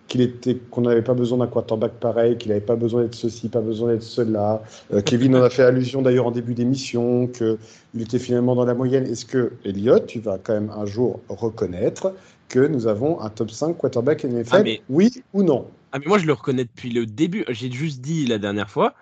[0.08, 3.48] qu'il était, qu'on n'avait pas besoin d'un quarterback pareil, qu'il n'avait pas besoin d'être ceci,
[3.48, 4.62] pas besoin d'être cela.
[4.92, 7.58] Euh, Kevin en a fait allusion d'ailleurs en début d'émission, qu'il
[8.00, 9.06] était finalement dans la moyenne.
[9.06, 12.14] Est-ce que, Elliot, tu vas quand même un jour reconnaître
[12.48, 15.66] que nous avons un top 5 quarterback NFL ah, Oui ou non?
[15.94, 17.44] Ah, mais moi, je le reconnais depuis le début.
[17.50, 18.94] J'ai juste dit la dernière fois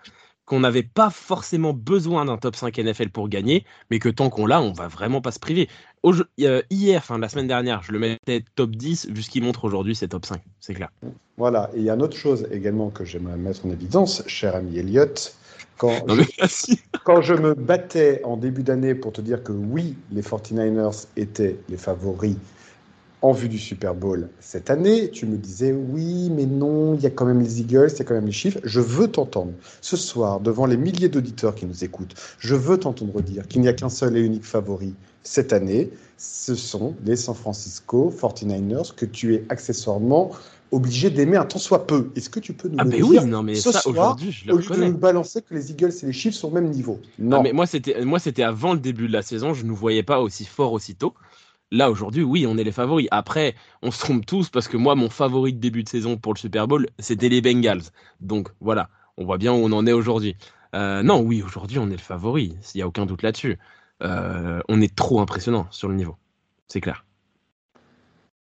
[0.44, 4.44] qu'on n'avait pas forcément besoin d'un top 5 NFL pour gagner, mais que tant qu'on
[4.44, 5.70] l'a, on va vraiment pas se priver.
[6.68, 9.94] hier, enfin la semaine dernière, je le mettais top 10, vu ce qu'il montre aujourd'hui,
[9.94, 10.90] c'est top 5, c'est clair.
[11.38, 14.54] Voilà, et il y a une autre chose également que j'aimerais mettre en évidence, cher
[14.54, 15.34] ami Elliott.
[15.78, 16.74] Quand, je,
[17.04, 21.56] quand je me battais en début d'année pour te dire que oui, les 49ers étaient
[21.70, 22.36] les favoris
[23.22, 27.06] en vue du Super Bowl cette année, tu me disais oui, mais non, il y
[27.06, 28.58] a quand même les Eagles, il y a quand même les chiffres.
[28.64, 32.14] Je veux t'entendre ce soir devant les milliers d'auditeurs qui nous écoutent.
[32.38, 35.90] Je veux t'entendre dire qu'il n'y a qu'un seul et unique favori cette année.
[36.18, 40.32] Ce sont les San Francisco 49ers que tu es accessoirement
[40.72, 42.10] obligé d'aimer un tant soit peu.
[42.16, 44.54] Est-ce que tu peux nous ah le oui, non, mais ce ça, soir, je le
[44.54, 46.98] au lieu de nous balancer que les Eagles et les Chiefs sont au même niveau?
[47.02, 47.42] Ah, Non.
[47.42, 50.20] mais moi c'était moi c'était avant le début de la saison, je ne voyais pas
[50.20, 51.12] aussi fort aussitôt.
[51.72, 53.08] Là, aujourd'hui, oui, on est les favoris.
[53.10, 56.34] Après, on se trompe tous parce que moi, mon favori de début de saison pour
[56.34, 57.84] le Super Bowl, c'était les Bengals.
[58.20, 60.36] Donc voilà, on voit bien où on en est aujourd'hui.
[60.74, 62.54] Euh, non, oui, aujourd'hui, on est le favori.
[62.74, 63.58] Il n'y a aucun doute là-dessus.
[64.02, 66.16] Euh, on est trop impressionnant sur le niveau.
[66.68, 67.06] C'est clair.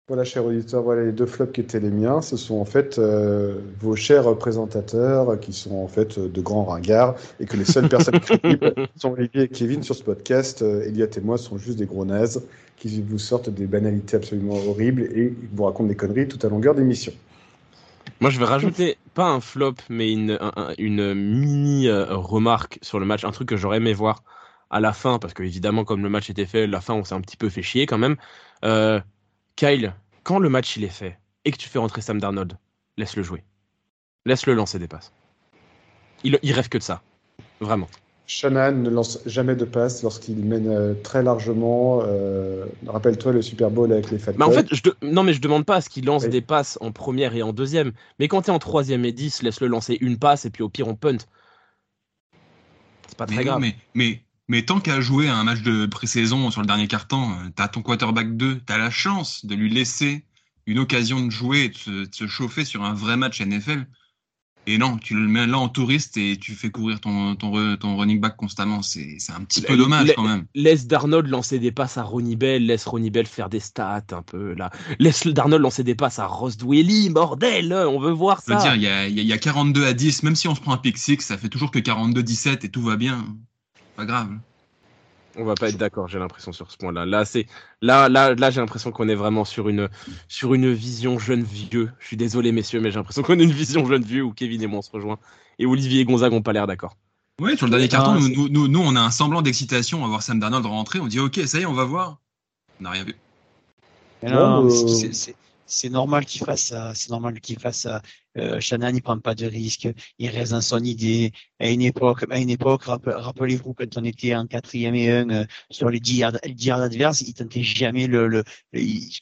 [0.07, 2.21] Voilà, chers auditeurs, voilà les deux flops qui étaient les miens.
[2.21, 7.15] Ce sont en fait euh, vos chers présentateurs qui sont en fait de grands ringards
[7.41, 10.61] et que les seules personnes crédibles sont Olivier et Kevin sur ce podcast.
[10.61, 12.43] Elliot et moi sont juste des gros nazes
[12.77, 16.75] qui vous sortent des banalités absolument horribles et vous racontent des conneries tout à longueur
[16.75, 17.13] d'émission.
[18.21, 20.39] Moi, je vais rajouter pas un flop, mais une,
[20.79, 24.23] une mini euh, remarque sur le match, un truc que j'aurais aimé voir
[24.71, 27.15] à la fin, parce que évidemment, comme le match était fait, la fin, on s'est
[27.15, 28.17] un petit peu fait chier quand même.
[28.65, 29.01] Euh,
[29.57, 32.57] Kyle, quand le match il est fait et que tu fais rentrer Sam Darnold,
[32.97, 33.45] laisse-le jouer.
[34.27, 35.13] Laisse-le lancer des passes.
[36.23, 37.03] Il, il rêve que de ça.
[37.61, 37.89] Vraiment.
[38.27, 42.01] Shannon ne lance jamais de passe lorsqu'il mène euh, très largement.
[42.05, 44.39] Euh, rappelle-toi le Super Bowl avec les Falcons.
[44.39, 46.79] Mais en fait, je non, mais je demande pas à ce qu'il lance des passes
[46.81, 47.93] en première et en deuxième.
[48.19, 50.71] Mais quand tu es en troisième et 10, laisse-le lancer une passe et puis au
[50.71, 51.19] pire on punt.
[53.09, 53.61] C'est pas très grave.
[53.61, 57.49] mais, mais, mais tant qu'à jouer un match de pré-saison sur le dernier carton, euh,
[57.57, 60.25] tu as ton quarterback 2, tu as la chance de lui laisser
[60.67, 63.87] une occasion de jouer, de se chauffer sur un vrai match NFL.
[64.67, 67.97] Et non, tu le mets là en touriste et tu fais courir ton, ton, ton
[67.99, 68.81] running back constamment.
[68.81, 70.47] C'est un petit peu dommage quand même.
[70.55, 74.23] Laisse Darnold lancer des passes à Ronnie Bell, laisse Ronnie Bell faire des stats un
[74.23, 74.71] peu là.
[74.99, 78.53] Laisse Darnold lancer des passes à Ross Dwelly, bordel, on veut voir ça.
[78.53, 80.63] Je veux dire, il y a, y a 42 à 10, même si on se
[80.63, 83.37] prend un pick six, ça fait toujours que 42-17 et tout va bien.
[83.97, 84.31] Pas grave.
[85.37, 87.07] On va pas être d'accord, j'ai l'impression sur ce point-là.
[87.07, 87.47] Là, c'est
[87.83, 89.89] là, là, là, j'ai l'impression qu'on est vraiment sur une
[90.29, 91.91] sur une vision jeune vieux.
[91.99, 94.63] Je suis désolé, messieurs, mais j'ai l'impression qu'on a une vision jeune vieux où Kevin
[94.63, 95.19] et moi on se rejoint
[95.59, 96.97] et Olivier et Gonzague n'ont pas l'air d'accord.
[97.41, 100.23] Oui, sur le dernier carton, nous, nous, nous, on a un semblant d'excitation à voir
[100.23, 101.01] Sam Darnold rentrer.
[101.01, 102.19] On dit ok, ça y est, on va voir.
[102.79, 103.17] On n'a rien vu.
[104.23, 105.35] Non, c'est
[105.91, 106.93] normal qu'il fasse ça.
[106.95, 108.03] C'est normal qu'il fasse ça.
[108.37, 109.89] Euh, Shannon, il prend pas de risques.
[110.19, 111.33] Il reste dans son idée.
[111.61, 115.45] À une époque, à une époque, rappelez-vous quand on était en quatrième et un euh,
[115.71, 118.45] sur les 10 yards, adverses, il tentait jamais le, le,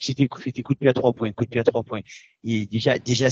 [0.00, 2.00] c'était coup de pied à trois points, coup de pied à trois points.
[2.42, 3.28] Il, déjà, déjà,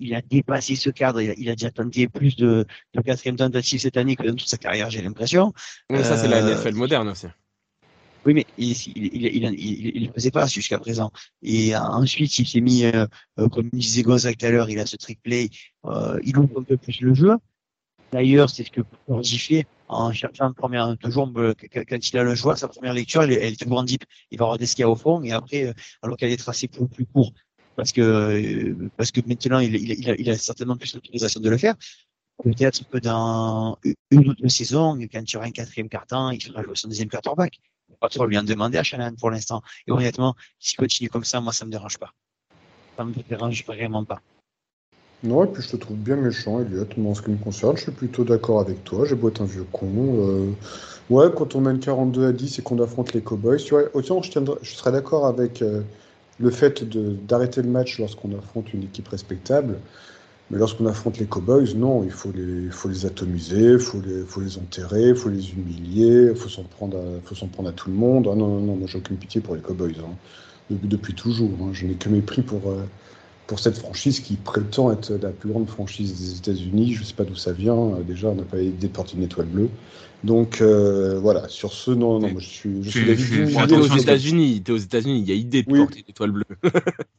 [0.00, 1.20] il, a dépassé ce cadre.
[1.20, 4.58] Il a, déjà tenté plus de, de quatrième tentative cette année que dans toute sa
[4.58, 5.52] carrière, j'ai l'impression.
[5.90, 7.26] ça, c'est la euh, NFL moderne aussi.
[8.28, 11.10] Oui, mais il ne le faisait pas jusqu'à présent.
[11.42, 13.06] Et ensuite, il s'est mis, euh,
[13.38, 15.48] euh, comme disait Gonzague tout à l'heure, il a ce trick play,
[15.86, 17.32] euh, il ouvre un peu plus le jeu.
[18.12, 22.54] D'ailleurs, c'est ce que Cordy fait en cherchant première, toujours, quand il a le choix,
[22.54, 24.04] sa première lecture, elle, est toujours en deep.
[24.30, 26.86] Il va regarder ce qu'il y au fond, et après, alors qu'elle est tracée plus,
[26.86, 27.32] plus court.
[27.76, 31.76] Parce que, parce que maintenant, il, il, a, il certainement plus l'autorisation de le faire.
[32.44, 33.78] Peut-être que dans
[34.10, 37.58] une autre saison, quand tu auras un quatrième carton, il faudra jouer son deuxième quarterback
[38.00, 39.62] pas trop lui en demander à Shannon pour l'instant.
[39.86, 42.12] Et honnêtement, s'il continue comme ça, moi, ça me dérange pas.
[42.96, 44.20] Ça me dérange vraiment pas.
[45.24, 46.86] Non, et puis je te trouve bien méchant, Elliot.
[46.96, 49.04] Moi, en ce qui me concerne, je suis plutôt d'accord avec toi.
[49.04, 49.88] J'ai beau être un vieux con.
[49.90, 50.52] Euh,
[51.10, 54.22] ouais, quand on mène 42 à 10 et qu'on affronte les Cowboys, tu vois, autant
[54.22, 55.82] je, serais d'accord avec euh,
[56.38, 56.84] le fait
[57.26, 59.80] d'arrêter le match lorsqu'on affronte une équipe respectable.
[60.50, 64.24] Mais lorsqu'on affronte les Cowboys, non, il faut les, faut les atomiser, il faut les,
[64.24, 67.90] faut les enterrer, il faut les humilier, il faut s'en prendre, à, prendre à tout
[67.90, 68.28] le monde.
[68.32, 69.96] Ah non, non, non, j'ai aucune pitié pour les Cowboys.
[69.98, 70.14] Hein.
[70.70, 71.50] Depuis, toujours.
[71.60, 71.70] Hein.
[71.72, 72.82] Je n'ai que mépris pour, euh,
[73.46, 76.94] pour cette franchise qui prétend être la plus grande franchise des États-Unis.
[76.94, 77.76] Je ne sais pas d'où ça vient.
[77.76, 79.68] Euh, déjà, on n'a pas de porter une étoile bleue.
[80.24, 84.62] Donc euh, voilà, sur ce, non, non, moi je suis, je suis T'es aux États-Unis,
[84.64, 85.78] t'es aux États-Unis, il y a idée de oui.
[85.78, 86.44] porter une étoile bleue.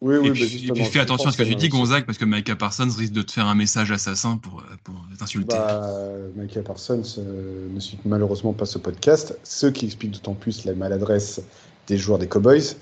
[0.01, 2.17] oui, oui, et puis, et puis fais attention à ce que tu dis, Gonzague, parce
[2.17, 5.55] que Micah Parsons risque de te faire un message assassin pour, pour t'insulter.
[5.55, 5.89] Bah,
[6.35, 10.73] Micah Parsons euh, ne suit malheureusement pas ce podcast, ce qui explique d'autant plus la
[10.73, 11.41] maladresse
[11.87, 12.75] des joueurs des Cowboys.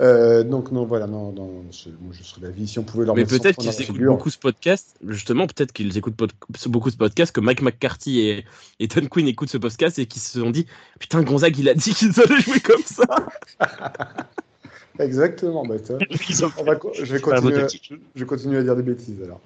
[0.00, 2.68] Euh, donc non, voilà, non, non je, moi je serais d'avis.
[2.68, 6.16] Si on pouvait leur Mais peut-être qu'ils écoutent beaucoup ce podcast, justement, peut-être qu'ils écoutent
[6.66, 8.44] beaucoup ce podcast, que Mike McCarthy et,
[8.78, 10.66] et Don Quinn écoutent ce podcast et qu'ils se sont dit
[11.00, 13.04] Putain, Gonzague, il a dit qu'ils allaient jouer comme ça.
[15.00, 15.76] Exactement, bah,
[16.58, 17.66] on va, je, vais continuer,
[18.14, 19.40] je vais continuer à dire des bêtises alors.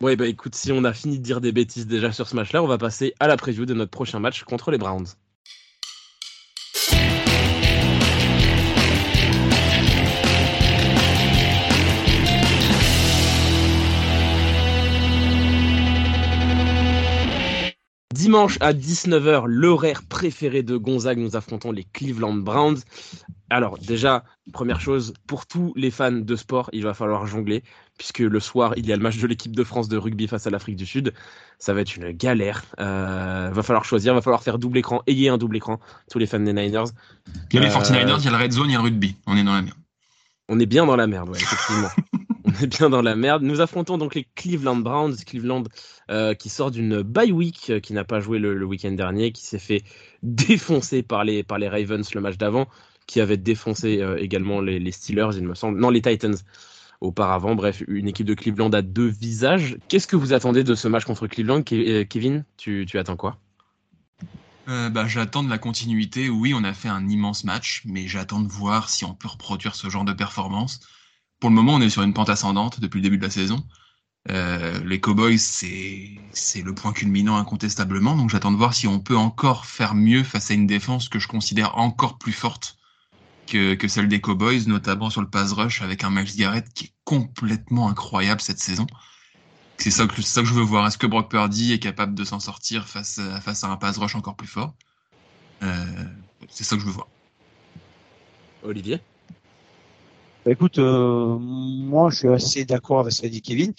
[0.00, 2.62] Ouais, bah écoute, si on a fini de dire des bêtises déjà sur ce match-là,
[2.62, 5.06] on va passer à la preview de notre prochain match contre les Browns.
[18.20, 22.80] Dimanche à 19h, l'horaire préféré de Gonzague, nous affrontons les Cleveland Browns.
[23.48, 27.64] Alors déjà, première chose, pour tous les fans de sport, il va falloir jongler,
[27.96, 30.46] puisque le soir, il y a le match de l'équipe de France de rugby face
[30.46, 31.14] à l'Afrique du Sud.
[31.58, 32.62] Ça va être une galère.
[32.78, 35.00] Euh, va falloir choisir, va falloir faire double écran.
[35.06, 35.80] Ayez un double écran,
[36.10, 36.90] tous les fans des Niners.
[37.52, 38.84] Il y a les 49ers, il y a le Red Zone, il y a le
[38.84, 39.16] rugby.
[39.26, 39.78] On est dans la merde.
[40.50, 41.88] On est bien dans la merde, ouais, effectivement.
[42.58, 43.42] on est bien dans la merde.
[43.42, 45.16] Nous affrontons donc les Cleveland Browns.
[45.26, 45.64] Cleveland
[46.10, 49.44] euh, qui sort d'une bye week, euh, qui n'a pas joué le, week-end dernier, qui
[49.44, 49.82] s'est fait
[50.22, 52.68] défoncer par les, par les Ravens le match d'avant,
[53.06, 55.78] qui avait défoncé euh, également les, Steelers, il me semble.
[55.78, 56.36] Non, les Titans
[57.00, 57.54] auparavant.
[57.54, 59.76] Bref, une équipe de Cleveland a deux visages.
[59.88, 63.38] Qu'est-ce que vous attendez de ce match contre Cleveland Kevin, tu, tu attends quoi?
[64.66, 66.28] Bah, J'attends de la continuité.
[66.28, 69.74] Oui, on a fait un immense match, mais j'attends de voir si on peut reproduire
[69.74, 70.80] ce genre de performance
[71.40, 73.66] pour le moment, on est sur une pente ascendante depuis le début de la saison.
[74.30, 78.16] Euh, les Cowboys, c'est le point culminant incontestablement.
[78.16, 81.18] Donc j'attends de voir si on peut encore faire mieux face à une défense que
[81.18, 82.76] je considère encore plus forte
[83.46, 86.86] que, que celle des Cowboys, notamment sur le pass rush avec un Miles Garrett qui
[86.86, 88.86] est complètement incroyable cette saison.
[89.78, 90.86] C'est ça, que, ça que je veux voir.
[90.86, 93.98] Est-ce que Brock Purdy est capable de s'en sortir face à, face à un pass
[93.98, 94.76] rush encore plus fort?
[95.62, 96.04] Euh,
[96.48, 97.08] C'est ça que je veux voir.
[98.62, 99.00] Olivier?
[100.46, 103.72] Écoute, euh, moi je suis assez d'accord avec ce qu'a dit Kevin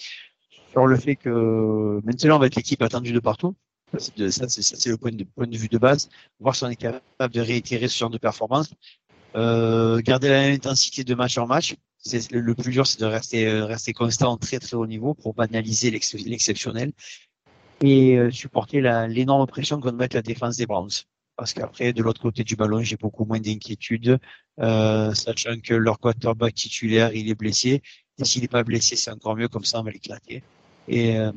[0.70, 3.54] sur le fait que maintenant on va être l'équipe attendue de partout.
[3.98, 6.08] Ça, c'est le point de, point de vue de base.
[6.40, 8.72] Voir si on est capable de réitérer ce genre de performance.
[9.36, 11.76] Euh, garder la même intensité de match en match.
[11.98, 15.34] C'est le, plus dur, c'est de rester, euh, rester constant très très haut niveau pour
[15.34, 16.92] banaliser l'exceptionnel
[17.80, 20.90] et euh, supporter l'énorme pression qu'on va mettre la défense des Browns
[21.42, 24.20] parce qu'après, de l'autre côté du ballon, j'ai beaucoup moins d'inquiétude,
[24.60, 27.82] euh, sachant que leur quarterback titulaire, il est blessé.
[28.18, 30.44] Et s'il n'est pas blessé, c'est encore mieux, comme ça, on va l'éclater.
[30.86, 31.32] Et euh,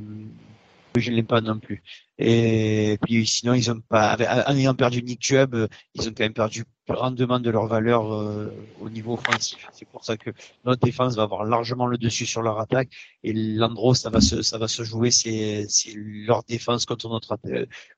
[0.96, 1.82] je ne l'aime pas non plus.
[2.20, 4.16] Et puis sinon, ils ont pas,
[4.48, 8.52] en ayant perdu Nick Chubb, ils ont quand même perdu grandement de leur valeur euh,
[8.80, 9.68] au niveau offensif.
[9.74, 10.30] C'est pour ça que
[10.66, 12.90] notre défense va avoir largement le dessus sur leur attaque
[13.24, 15.66] et l'endroit ça va se, ça va se jouer, c'est,
[15.96, 17.40] leur défense contre notre,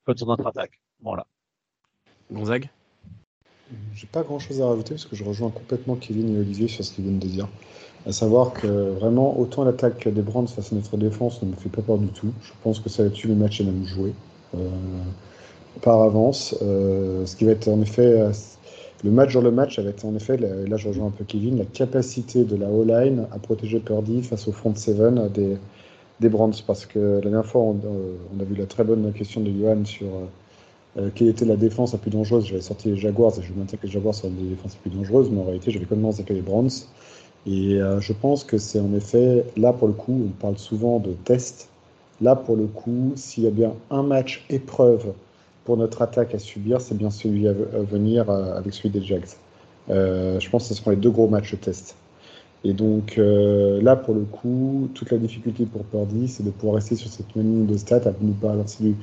[0.06, 0.80] contre notre attaque.
[1.02, 1.26] Voilà.
[2.30, 2.68] Gonzague
[3.94, 6.84] J'ai pas grand chose à rajouter parce que je rejoins complètement Kevin et Olivier sur
[6.84, 7.48] ce qu'ils viennent de dire.
[8.06, 11.68] À savoir que vraiment, autant l'attaque des Brands face à notre défense ne me fait
[11.68, 12.32] pas peur du tout.
[12.42, 14.12] Je pense que ça va tuer le match et même jouer
[14.54, 14.68] euh,
[15.82, 16.54] par avance.
[16.62, 18.20] Euh, ce qui va être en effet.
[18.20, 18.32] Euh,
[19.04, 21.56] le match dans le match, va être en effet, là je rejoins un peu Kevin,
[21.56, 25.56] la capacité de la O-line à protéger Purdy face au front seven des,
[26.18, 26.50] des Brands.
[26.66, 27.78] Parce que la dernière fois, on,
[28.36, 30.08] on, a vu la très bonne question de Johan sur
[30.98, 32.46] euh, quelle était la défense la plus dangereuse?
[32.46, 34.98] J'avais sorti les Jaguars et je maintiens que les Jaguars sont les défenses les plus
[34.98, 36.70] dangereuses, mais en réalité, j'avais complètement zappé les Browns.
[37.46, 40.98] Et euh, je pense que c'est en effet, là pour le coup, on parle souvent
[40.98, 41.68] de test.
[42.20, 45.12] Là pour le coup, s'il y a bien un match épreuve
[45.64, 49.28] pour notre attaque à subir, c'est bien celui à, venir euh, avec celui des Jags.
[49.88, 51.96] je pense que ce seront les deux gros matchs test.
[52.64, 56.96] Et donc là, pour le coup, toute la difficulté pour Purdy, c'est de pouvoir rester
[56.96, 58.96] sur cette même ligne de stats, à nous balancer du,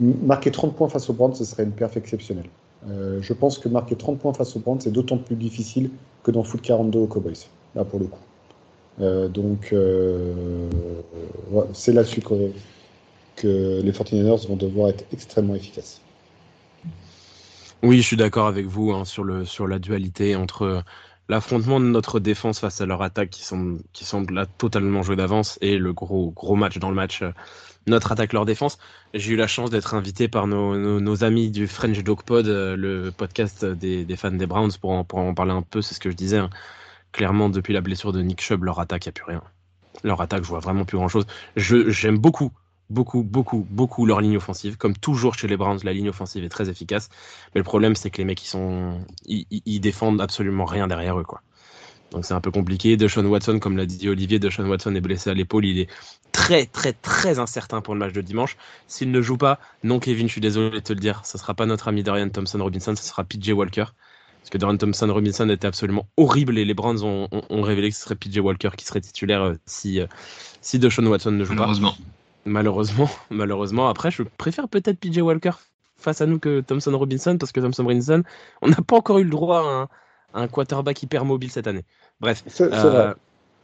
[0.00, 2.48] Marquer 30 points face aux Browns, ce serait une perf exceptionnelle.
[2.88, 5.90] Euh, je pense que marquer 30 points face aux Browns, c'est d'autant plus difficile
[6.22, 8.20] que d'en foutre 42 aux Cowboys, là pour le coup.
[9.00, 10.68] Euh, donc, euh,
[11.72, 12.50] c'est là-dessus que,
[13.36, 16.00] que, les 49ers vont devoir être extrêmement efficaces.
[17.82, 20.82] Oui, je suis d'accord avec vous hein, sur, le, sur la dualité entre
[21.28, 25.16] l'affrontement de notre défense face à leur attaque qui semble, qui semble là totalement joué
[25.16, 27.22] d'avance et le gros, gros match dans le match,
[27.86, 28.78] notre attaque, leur défense.
[29.12, 33.10] J'ai eu la chance d'être invité par nos, amis du French Dog Pod, euh, le
[33.10, 35.82] podcast des, fans des Browns, pour en, parler un peu.
[35.82, 36.38] C'est ce que je disais.
[36.38, 36.50] Hein.
[37.12, 39.42] Clairement, depuis la blessure de Nick Chubb, leur attaque, il n'y a plus rien.
[40.02, 41.26] Leur attaque, je vois vraiment plus grand chose.
[41.56, 42.52] J'aime beaucoup
[42.90, 44.76] beaucoup, beaucoup, beaucoup leur ligne offensive.
[44.76, 47.08] Comme toujours chez les Browns, la ligne offensive est très efficace.
[47.54, 51.24] Mais le problème, c'est que les mecs, ils sont, ils, défendent absolument rien derrière eux,
[51.24, 51.42] quoi.
[52.14, 52.96] Donc c'est un peu compliqué.
[52.96, 55.66] Deshaun Watson, comme l'a dit Olivier, Deshaun Watson est blessé à l'épaule.
[55.66, 55.90] Il est
[56.30, 58.56] très, très, très incertain pour le match de dimanche.
[58.86, 61.54] S'il ne joue pas, non, Kevin, je suis désolé de te le dire, ce sera
[61.54, 63.86] pas notre ami Dorian Thompson Robinson, ce sera PJ Walker.
[64.40, 67.90] Parce que Dorian Thompson Robinson était absolument horrible et les Browns ont, ont, ont révélé
[67.90, 70.06] que ce serait PJ Walker qui serait titulaire euh, si, euh,
[70.60, 71.72] si Deshaun Watson ne joue pas.
[72.44, 73.88] Malheureusement, malheureusement.
[73.90, 75.52] Après, je préfère peut-être PJ Walker
[75.96, 78.22] face à nous que Thompson Robinson parce que Thompson Robinson,
[78.62, 79.88] on n'a pas encore eu le droit à un, à
[80.34, 81.84] un, quarterback hyper mobile cette année.
[82.20, 82.42] Bref.
[82.46, 82.90] C'est euh...
[82.90, 83.14] vrai.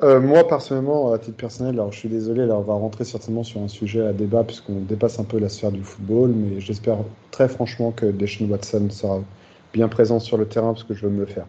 [0.03, 3.45] Euh, moi, personnellement, à titre personnel, alors je suis désolé, là, on va rentrer certainement
[3.45, 6.97] sur un sujet à débat puisqu'on dépasse un peu la sphère du football, mais j'espère
[7.31, 9.21] très franchement que Deshaun Watson sera
[9.75, 11.47] bien présent sur le terrain parce que je veux me le faire.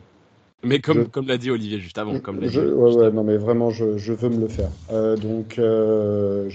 [0.64, 1.04] Mais comme, je...
[1.04, 2.20] comme l'a dit Olivier juste avant.
[2.20, 4.70] Comme je, ouais, ouais, non, mais vraiment, je, je veux me le faire.
[4.92, 6.50] Euh, donc, euh,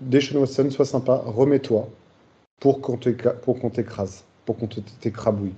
[0.00, 1.86] Deshaun Watson, sois sympa, remets-toi
[2.60, 4.68] pour qu'on t'écrase, pour qu'on
[5.00, 5.52] t'écrabouille.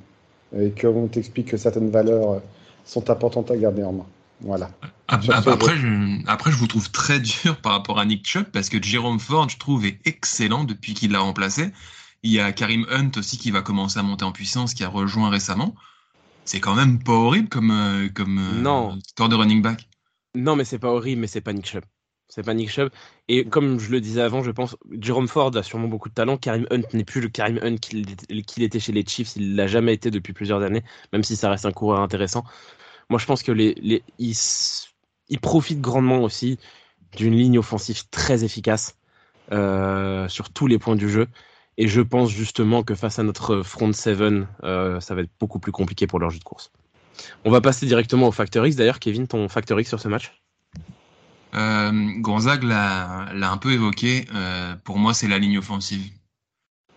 [0.58, 2.42] Et qu'on t'explique que certaines valeurs
[2.84, 4.06] sont importantes à garder en main.
[4.40, 4.70] Voilà.
[5.08, 8.68] Après, après, je, après, je vous trouve très dur par rapport à Nick Chubb parce
[8.68, 11.70] que Jerome Ford, je trouve, est excellent depuis qu'il l'a remplacé.
[12.22, 14.88] Il y a Karim Hunt aussi qui va commencer à monter en puissance, qui a
[14.88, 15.74] rejoint récemment.
[16.44, 18.98] C'est quand même pas horrible comme, comme non.
[19.08, 19.88] score de running back.
[20.34, 21.84] Non, mais c'est pas horrible, mais c'est pas Nick Chubb.
[22.34, 22.88] C'est pas Nick Chubb.
[23.28, 26.38] Et comme je le disais avant, je pense Jerome Ford a sûrement beaucoup de talent.
[26.38, 29.36] Karim Hunt n'est plus le Karim Hunt qu'il qu était chez les Chiefs.
[29.36, 32.42] Il l'a jamais été depuis plusieurs années, même si ça reste un coureur intéressant.
[33.10, 36.58] Moi, je pense que les, les ils profitent grandement aussi
[37.18, 38.96] d'une ligne offensive très efficace
[39.52, 41.26] euh, sur tous les points du jeu.
[41.76, 45.58] Et je pense justement que face à notre front seven, euh, ça va être beaucoup
[45.58, 46.72] plus compliqué pour leur jeu de course.
[47.44, 48.76] On va passer directement au Factor X.
[48.76, 50.32] D'ailleurs, Kevin, ton Factor X sur ce match?
[51.54, 54.26] Euh, Gonzague l'a un peu évoqué.
[54.34, 56.10] Euh, pour moi, c'est la ligne offensive.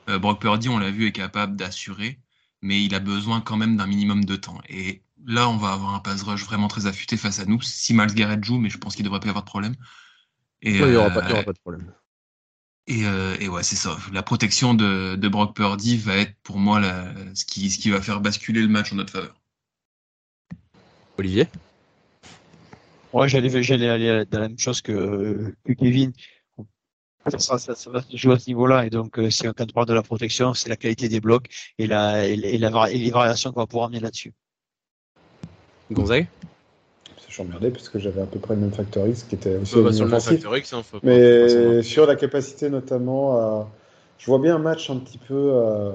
[0.09, 2.19] Euh, Brock Purdy, on l'a vu, est capable d'assurer,
[2.61, 4.61] mais il a besoin quand même d'un minimum de temps.
[4.69, 7.61] Et là, on va avoir un pass rush vraiment très affûté face à nous.
[7.61, 9.75] Si Miles Garrett joue, mais je pense qu'il devrait pas y avoir de problème.
[10.61, 11.91] Et, ouais, il n'y aura, aura, pas de problème.
[12.87, 13.97] Et, et ouais, c'est ça.
[14.13, 17.89] La protection de, de, Brock Purdy va être pour moi la, ce, qui, ce qui
[17.89, 19.35] va faire basculer le match en notre faveur.
[21.17, 21.47] Olivier?
[23.15, 26.11] Ouais, j'allais, j'allais aller dans la même chose que, que Kevin.
[27.25, 28.85] Ça, ça, ça, va se jouer à ce niveau-là.
[28.85, 31.47] Et donc, euh, si on parle de la protection, c'est la qualité des blocs
[31.77, 34.33] et, la, et, la, et les variations qu'on va pouvoir amener là-dessus.
[35.91, 36.27] Gonzague?
[37.29, 39.55] Je suis emmerdé parce que j'avais à peu près le même facteur X qui était
[39.55, 43.71] aussi bah, sur le facteur X, hein, faut Mais sur la capacité notamment à...
[44.17, 45.51] Je vois bien un match un petit peu...
[45.53, 45.93] Euh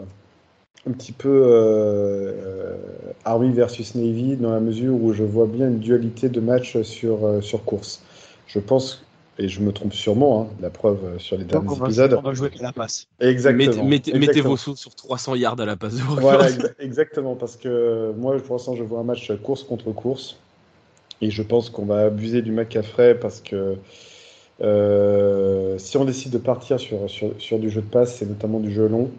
[0.88, 2.76] un petit peu euh,
[3.24, 7.24] Army versus Navy dans la mesure où je vois bien une dualité de match sur,
[7.24, 8.02] euh, sur course.
[8.46, 9.04] Je pense,
[9.38, 12.12] et je me trompe sûrement, hein, la preuve sur les derniers on épisodes.
[12.12, 13.06] Va, on va jouer avec la passe.
[13.20, 13.84] Exactement.
[13.84, 14.18] Mettez, exactement.
[14.18, 15.94] mettez vos sous sur 300 yards à la passe.
[15.94, 16.48] Voilà,
[16.78, 20.38] exactement, parce que moi, pour l'instant, je vois un match course contre course.
[21.22, 23.76] Et je pense qu'on va abuser du McCaffrey parce que
[24.62, 28.60] euh, si on décide de partir sur, sur, sur du jeu de passe, et notamment
[28.60, 29.10] du jeu long, euh,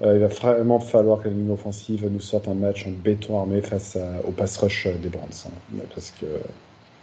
[0.00, 3.62] il va vraiment falloir que la ligne offensive nous sorte un match en béton armé
[3.62, 5.28] face à, au pass rush des Brands.
[5.46, 6.26] Hein, parce que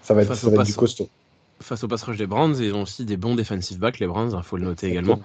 [0.04, 1.10] ça va être, ça va être du costaud.
[1.62, 4.30] Face au pass rush des Brands, ils ont aussi des bons defensive backs, les Brands,
[4.30, 5.20] il hein, faut le noter également.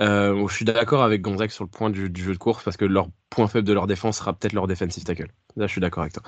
[0.00, 2.78] Euh, je suis d'accord avec Gonzague sur le point du, du, jeu de course parce
[2.78, 5.28] que leur point faible de leur défense sera peut-être leur defensive tackle.
[5.56, 6.22] Là, je suis d'accord avec toi.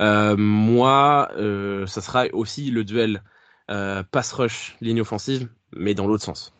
[0.00, 3.22] Euh, moi, euh, ça sera aussi le duel
[3.70, 6.54] euh, pass rush ligne offensive, mais dans l'autre sens.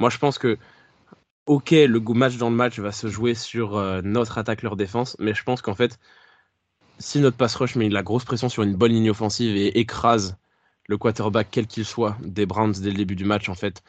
[0.00, 0.56] Moi, je pense que
[1.46, 5.16] ok, le match dans le match va se jouer sur euh, notre attaque, leur défense,
[5.18, 5.98] mais je pense qu'en fait,
[6.98, 10.36] si notre pass rush met la grosse pression sur une bonne ligne offensive et écrase
[10.88, 13.82] le quarterback, quel qu'il soit, des Browns dès le début du match, en fait,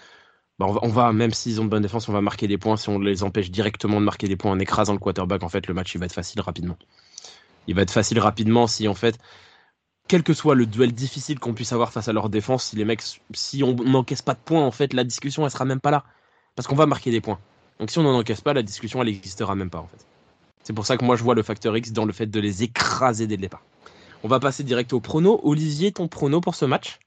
[0.59, 2.57] bah on, va, on, va, même s'ils ont de bonne défense, on va marquer des
[2.57, 2.77] points.
[2.77, 5.67] Si on les empêche directement de marquer des points en écrasant le quarterback, en fait,
[5.67, 6.77] le match, il va être facile rapidement.
[7.67, 9.19] Il va être facile rapidement si, en fait,
[10.07, 12.85] quel que soit le duel difficile qu'on puisse avoir face à leur défense, si les
[12.85, 13.03] mecs,
[13.33, 16.05] si on n'encaisse pas de points, en fait, la discussion, elle sera même pas là.
[16.57, 17.39] Parce qu'on va marquer des points.
[17.79, 20.03] Donc si on n'en encaisse pas, la discussion, elle n'existera même pas en fait.
[20.63, 22.63] C'est pour ça que moi je vois le facteur X dans le fait de les
[22.63, 23.61] écraser dès le départ.
[24.23, 25.39] On va passer direct au prono.
[25.43, 26.97] Olivier, ton prono pour ce match?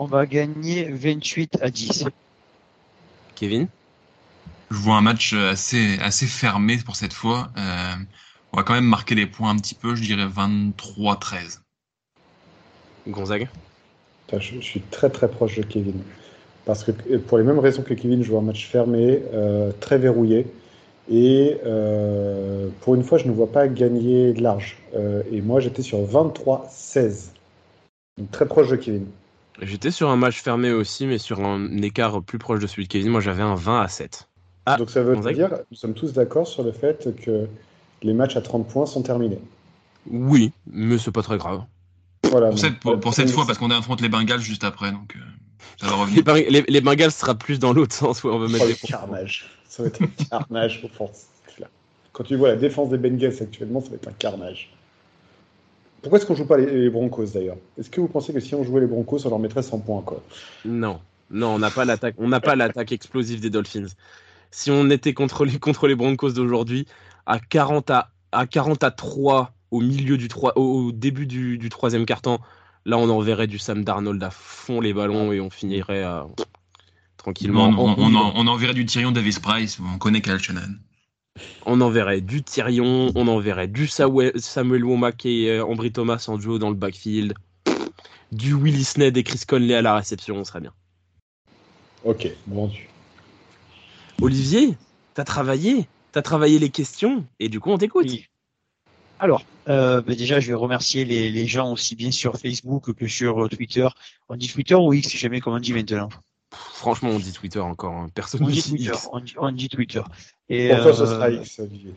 [0.00, 2.06] On va gagner 28 à 10.
[3.36, 3.68] Kevin?
[4.72, 7.52] Je vois un match assez, assez fermé pour cette fois.
[7.56, 7.94] Euh,
[8.52, 11.60] on va quand même marquer les points un petit peu, je dirais 23-13.
[13.06, 13.48] Gonzague?
[14.32, 16.02] Je, je, suis très très proche de Kevin.
[16.64, 19.98] Parce que pour les mêmes raisons que Kevin, je vois un match fermé, euh, très
[19.98, 20.46] verrouillé.
[21.10, 24.78] Et euh, pour une fois, je ne vois pas gagner de large.
[24.94, 27.32] Euh, et moi, j'étais sur 23-16.
[28.16, 29.06] Donc très proche de Kevin.
[29.60, 32.88] J'étais sur un match fermé aussi, mais sur un écart plus proche de celui de
[32.88, 33.10] Kevin.
[33.10, 34.28] Moi, j'avais un 20 à 7.
[34.66, 37.46] Ah, Donc ça veut dire, nous sommes tous d'accord sur le fait que
[38.02, 39.40] les matchs à 30 points sont terminés.
[40.10, 41.62] Oui, mais c'est pas très grave.
[42.30, 45.16] Voilà, pour, cette, pour, pour cette fois, parce qu'on affronte les Bengals juste après, donc
[45.16, 45.20] euh,
[45.80, 46.22] ça va revenir.
[46.34, 48.88] Les, les, les, Bengals sera plus dans l'autre sens où on va mettre oh, des
[48.88, 49.50] carnage.
[49.68, 51.10] Ça va être un carnage au fond.
[52.12, 54.70] Quand tu vois la défense des Bengals actuellement, ça va être un carnage.
[56.00, 57.56] Pourquoi est-ce qu'on joue pas les, les Broncos d'ailleurs?
[57.78, 60.02] Est-ce que vous pensez que si on jouait les Broncos, on leur mettrait 100 points
[60.02, 60.22] quoi?
[60.64, 61.00] Non,
[61.30, 63.86] non, on n'a pas l'attaque, on n'a pas l'attaque explosive des Dolphins.
[64.50, 66.86] Si on était contre les, contre les Broncos d'aujourd'hui,
[67.26, 71.68] à 40 à, à 40 à 3 au milieu du 3, au, début du, du
[71.68, 72.38] troisième carton,
[72.84, 76.26] là on enverrait du Sam Darnold à fond les ballons et on finirait à...
[77.16, 77.72] tranquillement.
[77.72, 80.74] Non, on, on, on, enverrait du Tyrion Davis Price, on connaît Kyle Shannon.
[81.66, 86.70] On enverrait du Tyrion, on enverrait du Samuel Womack et Ambry Thomas en duo dans
[86.70, 87.34] le backfield,
[88.30, 90.72] du Willis Ned et Chris Conley à la réception, on serait bien.
[92.04, 92.88] Ok, vendu.
[94.20, 94.76] Olivier,
[95.14, 98.06] t'as travaillé, t'as travaillé les questions et du coup on t'écoute.
[98.08, 98.28] Oui.
[99.18, 103.06] Alors, euh, ben déjà, je vais remercier les, les, gens aussi bien sur Facebook que
[103.06, 103.88] sur Twitter.
[104.28, 106.08] On dit Twitter ou X, je sais jamais comment on dit maintenant?
[106.52, 107.94] Franchement, on dit Twitter encore.
[107.94, 108.08] Hein.
[108.14, 108.90] Personne on dit Twitter.
[108.92, 109.08] X.
[109.12, 110.02] On, dit, on dit, Twitter.
[110.48, 111.94] Et, pour euh, toi, ce sera X, Olivier.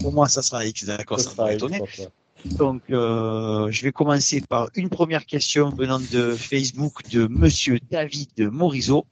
[0.00, 1.18] Pour moi, ça sera X, d'accord.
[1.18, 1.78] Ça Ça sera m'a X étonné.
[1.78, 2.06] pour toi.
[2.44, 8.38] Donc, euh, je vais commencer par une première question venant de Facebook de Monsieur David
[8.38, 9.06] Morisot.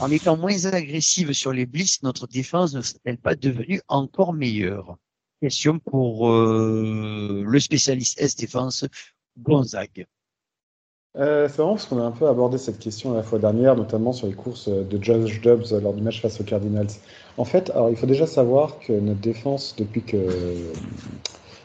[0.00, 4.96] En étant moins agressive sur les blitz, notre défense ne serait-elle pas devenue encore meilleure?
[5.40, 8.84] Question pour euh, le spécialiste S défense
[9.38, 10.06] Gonzague.
[11.16, 14.12] Euh, c'est marrant parce qu'on a un peu abordé cette question la fois dernière, notamment
[14.12, 16.90] sur les courses de Josh Dobbs lors du match face aux Cardinals.
[17.38, 20.18] En fait, alors, il faut déjà savoir que notre défense, depuis que,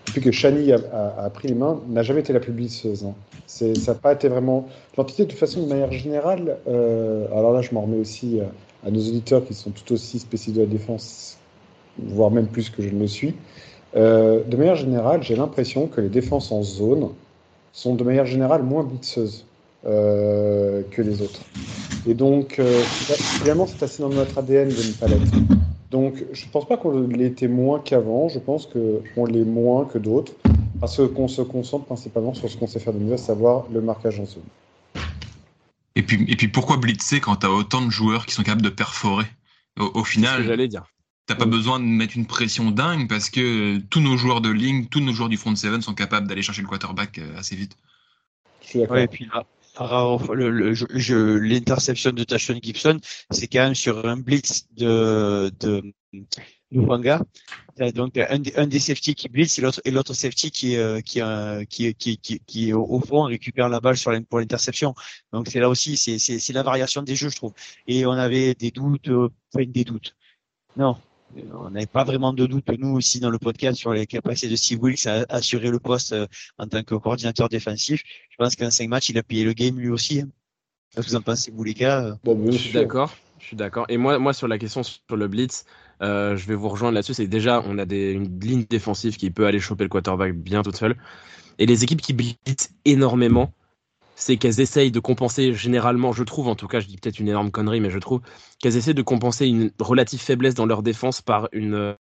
[0.08, 3.04] depuis que Shani a, pris les mains, n'a jamais été la plus blitzeuse.
[3.04, 3.14] Hein.
[3.46, 4.68] Ça n'a pas été vraiment.
[4.98, 8.40] L'entité, de toute façon, de manière générale, euh, alors là, je m'en remets aussi
[8.86, 11.38] à nos auditeurs qui sont tout aussi spécialistes de la défense,
[12.00, 13.34] voire même plus que je ne le suis.
[13.96, 17.10] Euh, de manière générale, j'ai l'impression que les défenses en zone
[17.72, 19.46] sont de manière générale moins blitzeuses
[19.86, 21.42] euh, que les autres.
[22.08, 22.82] Et donc, euh,
[23.40, 25.32] finalement, c'est assez dans notre ADN de ne pas l'être.
[25.92, 29.98] Donc, je ne pense pas qu'on l'était moins qu'avant, je pense qu'on l'est moins que
[29.98, 30.34] d'autres,
[30.80, 33.82] parce qu'on se concentre principalement sur ce qu'on sait faire de mieux, à savoir le
[33.82, 34.44] marquage en zone.
[35.96, 38.62] Et puis, et puis pourquoi blitzer quand tu as autant de joueurs qui sont capables
[38.62, 39.26] de perforer?
[39.80, 40.84] Au, au final, j'allais dire.
[41.28, 44.86] T'as pas besoin de mettre une pression dingue parce que tous nos joueurs de ligne,
[44.86, 47.76] tous nos joueurs du front seven sont capables d'aller chercher le quarterback euh, assez vite.
[48.76, 49.46] Ouais, et puis là,
[51.40, 53.00] l'interception de Tashon Gibson,
[53.32, 57.22] c'est quand même sur un blitz de, de, de Wanga.
[57.94, 61.22] Donc un, un des safety qui blitz et l'autre et l'autre safety qui euh, qui,
[61.22, 64.96] euh, qui, qui, qui qui au, au fond récupère la balle sur la, pour l'interception.
[65.34, 67.54] Donc c'est là aussi c'est c'est c'est la variation des jeux je trouve.
[67.88, 70.16] Et on avait des doutes, euh, enfin des doutes.
[70.78, 70.98] Non,
[71.54, 74.56] on n'avait pas vraiment de doute, nous aussi, dans le podcast, sur les capacités de
[74.56, 78.04] Steve Wilkes à assurer le poste euh, en tant que coordinateur défensif.
[78.30, 80.22] Je pense qu'en cinq matchs, il a payé le game lui aussi.
[80.22, 80.30] hein.
[80.94, 83.16] Qu'est-ce que vous en pensez, vous, les gars Bon, bien Je suis d'accord.
[83.40, 83.86] Je suis d'accord.
[83.90, 85.66] Et moi, moi, sur la question sur le blitz,
[86.02, 87.14] euh, je vais vous rejoindre là-dessus.
[87.14, 90.64] C'est déjà, on a des, une ligne défensive qui peut aller choper le quarterback bien
[90.64, 90.96] toute seule.
[91.60, 93.52] Et les équipes qui blitzent énormément,
[94.16, 97.28] c'est qu'elles essayent de compenser généralement, je trouve, en tout cas, je dis peut-être une
[97.28, 98.22] énorme connerie, mais je trouve
[98.60, 101.94] qu'elles essaient de compenser une relative faiblesse dans leur défense par une euh,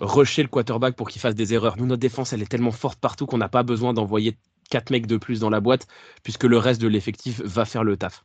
[0.00, 1.76] rusher le quarterback pour qu'il fasse des erreurs.
[1.78, 4.36] Nous, notre défense, elle est tellement forte partout qu'on n'a pas besoin d'envoyer
[4.70, 5.86] quatre mecs de plus dans la boîte,
[6.22, 8.24] puisque le reste de l'effectif va faire le taf.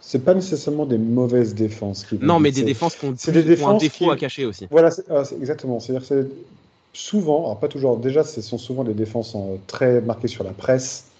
[0.00, 2.04] C'est pas nécessairement des mauvaises défenses.
[2.04, 4.16] Qui Non, mais des défenses qui ont, des qui ont un défenses défaut qui- à
[4.16, 4.66] cacher aussi.
[4.70, 5.80] Voilà, ah, exactement.
[5.80, 6.26] C'est-à-dire
[6.92, 10.52] souvent, alors pas toujours, déjà, ce sont souvent des défenses en- très marquées sur la
[10.52, 11.15] presse, euh,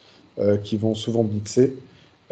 [0.59, 1.75] qui vont souvent blitzer,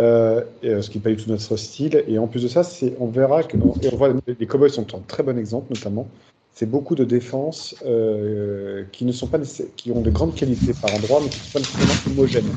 [0.00, 2.04] euh, euh, ce qui n'est pas du tout notre style.
[2.08, 4.94] Et en plus de ça, c'est, on verra que, et on voit, les Cowboys sont
[4.94, 6.08] un très bon exemple, notamment.
[6.52, 9.38] C'est beaucoup de défenses euh, qui ne sont pas
[9.76, 12.52] qui ont de grandes qualités par endroit, mais qui ne sont pas nécessairement homogènes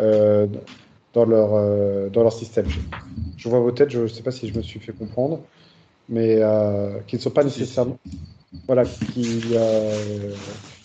[0.00, 0.46] euh,
[1.12, 2.66] dans leur euh, dans leur système.
[3.36, 5.40] Je vois vos têtes, je ne sais pas si je me suis fait comprendre,
[6.08, 7.98] mais euh, qui ne sont pas nécessairement.
[8.66, 9.54] Voilà, qui.
[9.54, 10.36] euh,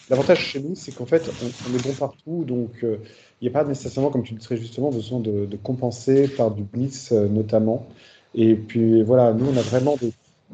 [0.09, 2.97] L'avantage chez nous, c'est qu'en fait, on, on est bon partout, donc euh,
[3.43, 6.63] il n'y a pas nécessairement, comme tu le disais justement, besoin de, compenser par du
[6.63, 7.85] blitz euh, notamment.
[8.35, 9.97] Et puis voilà, nous, on a vraiment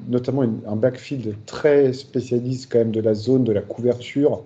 [0.08, 4.44] notamment un backfield très spécialiste quand même de la zone, de la couverture,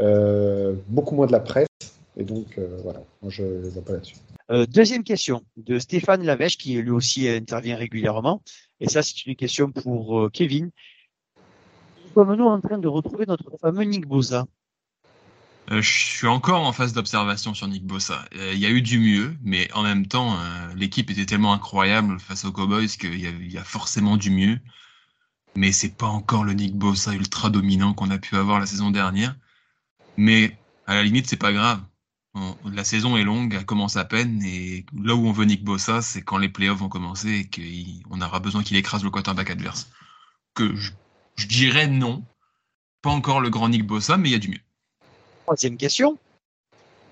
[0.00, 1.68] euh, beaucoup moins de la presse.
[2.16, 4.16] Et donc, euh, voilà, moi, je ne vois pas là-dessus.
[4.70, 8.42] Deuxième question de Stéphane Lavèche, qui lui aussi intervient régulièrement.
[8.80, 10.72] Et ça, c'est une question pour Kevin.
[12.12, 14.46] Sommes-nous en train de retrouver notre fameux Nick Bosa
[15.70, 18.24] je suis encore en phase d'observation sur Nick Bossa.
[18.34, 21.52] Euh, il y a eu du mieux, mais en même temps, euh, l'équipe était tellement
[21.52, 24.60] incroyable face aux Cowboys qu'il y, a- forcément du mieux.
[25.56, 28.90] Mais c'est pas encore le Nick Bossa ultra dominant qu'on a pu avoir la saison
[28.90, 29.36] dernière.
[30.16, 31.80] Mais à la limite, c'est pas grave.
[32.64, 36.02] La saison est longue, elle commence à peine, et là où on veut Nick Bossa,
[36.02, 39.88] c'est quand les playoffs vont commencer et qu'on aura besoin qu'il écrase le quarterback adverse.
[40.52, 40.90] Que je,
[41.36, 42.26] je dirais non.
[43.02, 44.60] Pas encore le grand Nick Bossa, mais il y a du mieux.
[45.44, 46.18] Troisième question.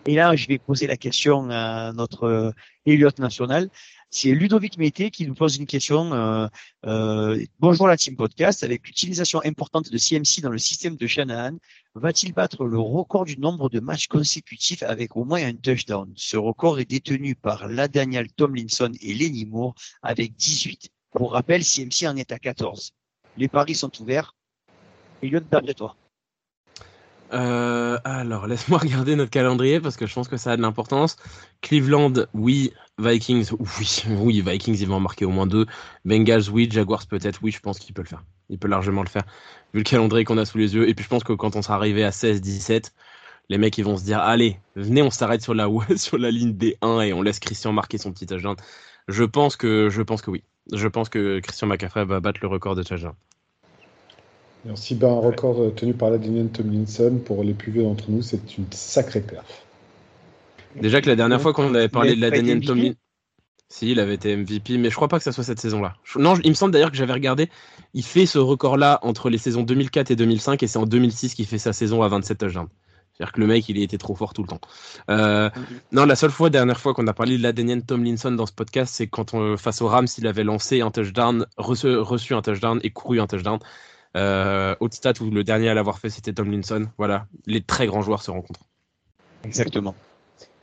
[0.06, 2.50] Et là, je vais poser la question à notre euh,
[2.86, 3.68] Elliot national.
[4.08, 6.14] C'est Ludovic Mété qui nous pose une question.
[6.14, 6.48] euh,
[6.86, 8.64] euh, bonjour la team podcast.
[8.64, 11.58] Avec l'utilisation importante de CMC dans le système de Shanahan,
[11.94, 16.10] va-t-il battre le record du nombre de matchs consécutifs avec au moins un touchdown?
[16.16, 20.88] Ce record est détenu par LaDaniel Tomlinson et Lenny Moore avec 18.
[21.10, 22.92] Pour rappel, CMC en est à 14.
[23.36, 24.34] Les paris sont ouverts.
[25.22, 25.96] Elliot, d'après toi.
[27.32, 31.16] Euh, alors, laisse-moi regarder notre calendrier parce que je pense que ça a de l'importance.
[31.60, 32.72] Cleveland, oui.
[32.98, 34.02] Vikings, oui.
[34.18, 35.66] Oui, Vikings, ils vont en marquer au moins deux.
[36.04, 36.68] Bengals, oui.
[36.70, 37.50] Jaguars, peut-être, oui.
[37.50, 38.22] Je pense qu'il peut le faire.
[38.48, 39.24] Il peut largement le faire.
[39.72, 40.88] Vu le calendrier qu'on a sous les yeux.
[40.88, 42.92] Et puis, je pense que quand on sera arrivé à 16, 17,
[43.48, 46.52] les mecs, ils vont se dire Allez, venez, on s'arrête sur la, sur la ligne
[46.52, 48.56] D1 et on laisse Christian marquer son petit touchdown.
[49.08, 50.44] Je pense que, je pense que oui.
[50.72, 53.14] Je pense que Christian McCaffrey va battre le record de touchdown.
[54.66, 58.04] Et aussi, ben, un record euh, tenu par Ladinian Tomlinson, pour les plus vieux d'entre
[58.10, 59.44] nous, c'est une sacrée perf.
[60.80, 62.66] Déjà que la dernière fois qu'on avait parlé de la avait pas été Daniel MVP?
[62.66, 62.92] Tomlin.
[63.68, 65.94] Si, il avait été MVP, mais je crois pas que ça soit cette saison-là.
[66.04, 67.48] Je- Non, je- il me semble d'ailleurs que j'avais regardé.
[67.94, 71.46] Il fait ce record-là entre les saisons 2004 et 2005, et c'est en 2006 qu'il
[71.46, 72.68] fait sa saison à 27 touchdowns.
[73.14, 74.60] C'est-à-dire que le mec, il était trop fort tout le temps.
[75.10, 75.50] Euh,
[75.90, 78.94] non, la seule fois, dernière fois qu'on a parlé de l'Adenian Tomlinson dans ce podcast,
[78.94, 82.78] c'est quand on, face aux Rams, il avait lancé un touchdown, reçu, reçu un touchdown
[82.82, 83.58] et couru un touchdown.
[84.16, 86.86] Euh, au stat où le dernier à l'avoir fait, c'était Tomlinson.
[86.98, 88.66] Voilà, les très grands joueurs se rencontrent.
[89.44, 89.94] Exactement.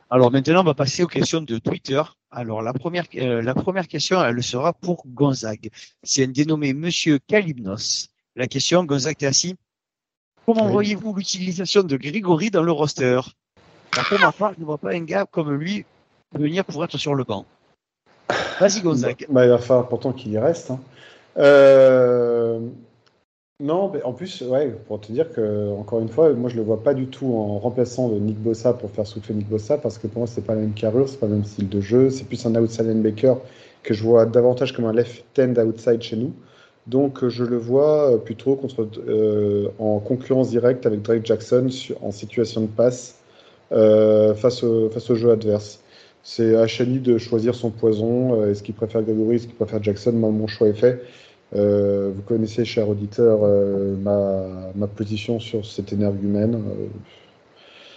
[0.08, 2.02] Alors maintenant, on va passer aux questions de Twitter.
[2.30, 5.70] Alors la première, euh, la première question, elle sera pour Gonzague.
[6.02, 8.08] C'est un dénommé Monsieur Kalibnos.
[8.36, 9.56] La question, Gonzague, t'es assis
[10.46, 10.72] Comment Oui.
[10.72, 13.20] voyez-vous l'utilisation de Grégory dans le roster?
[13.92, 15.84] Car Pour ma part, je ne vois pas un gars comme lui
[16.36, 17.44] venir pour être sur le banc.
[18.60, 19.26] Vas-y Gonzague.
[19.28, 20.70] Bah, il va falloir pourtant qu'il y reste.
[20.70, 20.80] hein.
[21.36, 22.60] Euh,
[23.60, 26.62] Non, mais en plus, ouais, pour te dire que, encore une fois, moi je le
[26.62, 29.98] vois pas du tout en remplaçant le Nick Bossa pour faire souffler Nick Bossa, parce
[29.98, 32.08] que pour moi, c'est pas la même carrure, c'est pas le même style de jeu,
[32.08, 33.36] c'est plus un outside linebacker
[33.82, 36.32] que je vois davantage comme un left end outside chez nous.
[36.86, 41.68] Donc, euh, je le vois euh, plutôt contre, euh, en concurrence directe avec Drake Jackson
[42.00, 43.22] en situation de passe
[43.72, 45.84] euh, face, au, face au jeu adverse.
[46.22, 48.34] C'est à Chani de choisir son poison.
[48.42, 50.12] euh, Est-ce qu'il préfère Gregory, est-ce qu'il préfère Jackson?
[50.12, 51.02] Moi, mon choix est fait.
[51.56, 56.54] Euh, vous connaissez, cher auditeur, euh, ma, ma position sur cet énergumène.
[56.54, 56.86] Euh,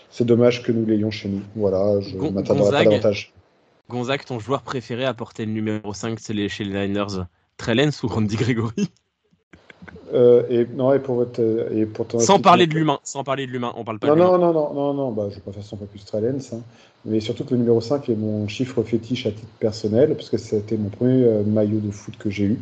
[0.10, 1.41] c'est dommage que nous l'ayons chez nous.
[1.56, 2.86] Voilà, je ne m'attarderai pas Gonzague.
[2.86, 3.34] davantage.
[3.89, 7.26] Gonzague, ton joueur préféré à porter le numéro 5 c'est les- chez les Niners
[7.58, 8.89] Trellens ou Randy Gregory?
[10.49, 11.41] Et, non, et pour votre,
[11.72, 14.16] et pour ton Sans parler de l'humain, sans parler de l'humain, on parle pas Non,
[14.16, 16.60] de non, non, non, non, non, bah, je préfère son pas plus Strelens, hein.
[17.04, 20.38] mais surtout que le numéro 5 est mon chiffre fétiche à titre personnel, parce que
[20.38, 22.60] c'était mon premier maillot de foot que j'ai eu.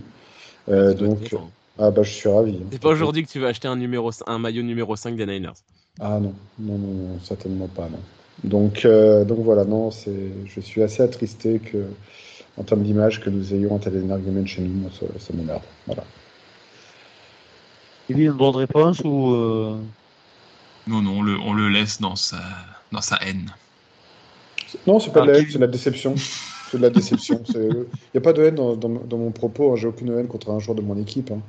[0.69, 1.49] Euh, donc, défendre.
[1.79, 2.57] ah bah, je suis ravi.
[2.61, 2.67] hein.
[2.71, 5.53] C'est pas aujourd'hui que tu vas acheter un, numéro, un maillot numéro 5 des Niners.
[5.99, 7.99] Ah non, non, non, non, certainement pas, non.
[8.43, 11.85] Donc, euh, donc voilà, non, c'est, je suis assez attristé que,
[12.57, 15.61] en termes d'image, que nous ayons un tel énergumène chez nous, ça, ça m'énerve.
[15.85, 16.03] Voilà.
[18.09, 19.77] Il y a une bonne réponse ou euh,
[20.87, 22.39] Non, non, on le, on le laisse dans sa,
[22.91, 23.53] dans sa haine.
[24.87, 25.51] Non, c'est pas Ah, de la haine, Kevin.
[25.53, 26.15] c'est de la déception.
[26.71, 27.43] C'est de la déception.
[27.53, 29.73] Il n'y a pas de haine dans, dans- dans mon propos.
[29.73, 29.75] hein.
[29.75, 31.31] J'ai aucune haine contre un joueur de mon équipe.
[31.31, 31.41] hein.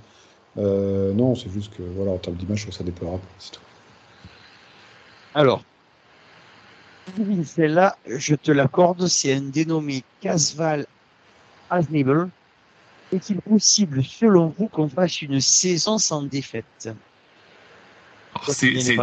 [0.59, 3.23] Euh, non, c'est juste que, voilà, en termes d'image, je trouve ça déplorable.
[3.39, 3.61] C'est tout.
[5.35, 5.63] Alors,
[7.45, 10.87] celle-là, je te l'accorde, c'est un dénommé Casval
[11.71, 12.29] Asnable.
[13.13, 16.65] Est-il possible, selon vous, qu'on fasse une saison sans défaite
[18.45, 18.51] qui
[18.83, 18.97] c'est-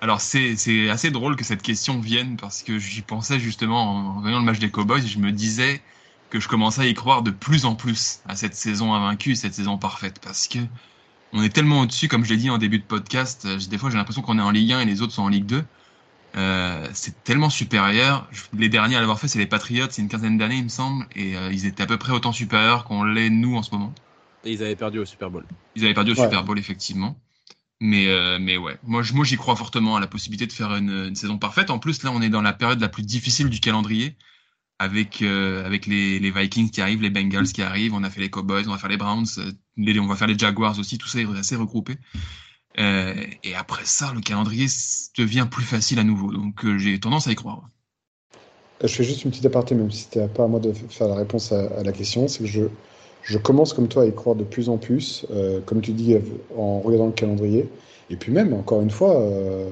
[0.00, 4.20] Alors c'est c'est assez drôle que cette question vienne parce que j'y pensais justement en
[4.20, 5.82] voyant le match des Cowboys, je me disais
[6.30, 9.54] que je commençais à y croire de plus en plus à cette saison invaincue, cette
[9.54, 10.58] saison parfaite parce que
[11.32, 13.90] on est tellement au-dessus, comme je l'ai dit en début de podcast, euh, des fois
[13.90, 15.64] j'ai l'impression qu'on est en Ligue 1 et les autres sont en Ligue 2.
[16.36, 18.28] Euh, c'est tellement supérieur.
[18.56, 21.06] Les derniers à l'avoir fait, c'est les Patriots, c'est une quinzaine d'années, il me semble,
[21.16, 23.92] et euh, ils étaient à peu près autant supérieurs qu'on l'est nous en ce moment.
[24.44, 25.44] Et ils avaient perdu au Super Bowl.
[25.74, 26.22] Ils avaient perdu au Ouais.
[26.22, 27.16] Super Bowl, effectivement.
[27.80, 31.14] Mais, euh, mais ouais, moi, moi j'y crois fortement à la possibilité de faire une,
[31.14, 31.70] saison parfaite.
[31.70, 34.16] En plus, là, on est dans la période la plus difficile du calendrier,
[34.78, 38.20] avec, euh, avec les, les, Vikings qui arrivent, les Bengals qui arrivent, on a fait
[38.20, 39.26] les Cowboys, on va faire les Browns,
[39.76, 41.96] les, on va faire les Jaguars aussi, tout ça est assez regroupé.
[42.78, 44.66] Euh, et après ça, le calendrier
[45.18, 46.32] devient plus facile à nouveau.
[46.32, 47.68] Donc euh, j'ai tendance à y croire.
[48.82, 51.16] Je fais juste une petite aparté, même si c'était pas à moi de faire la
[51.16, 52.62] réponse à, à la question, c'est que je,
[53.22, 56.16] je commence comme toi à y croire de plus en plus, euh, comme tu dis,
[56.56, 57.68] en regardant le calendrier.
[58.10, 59.70] Et puis même, encore une fois, euh,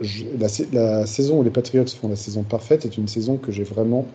[0.00, 3.52] je, la, la, saison où les Patriots font la saison parfaite est une saison que
[3.52, 4.06] j'ai vraiment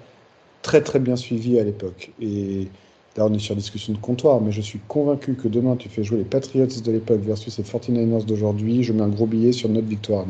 [0.62, 2.12] très très bien suivie à l'époque.
[2.20, 2.68] Et
[3.18, 6.04] là, on est sur discussion de comptoir, mais je suis convaincu que demain, tu fais
[6.04, 9.70] jouer les Patriots de l'époque versus les 49ers d'aujourd'hui, je mets un gros billet sur
[9.70, 10.26] notre victoire.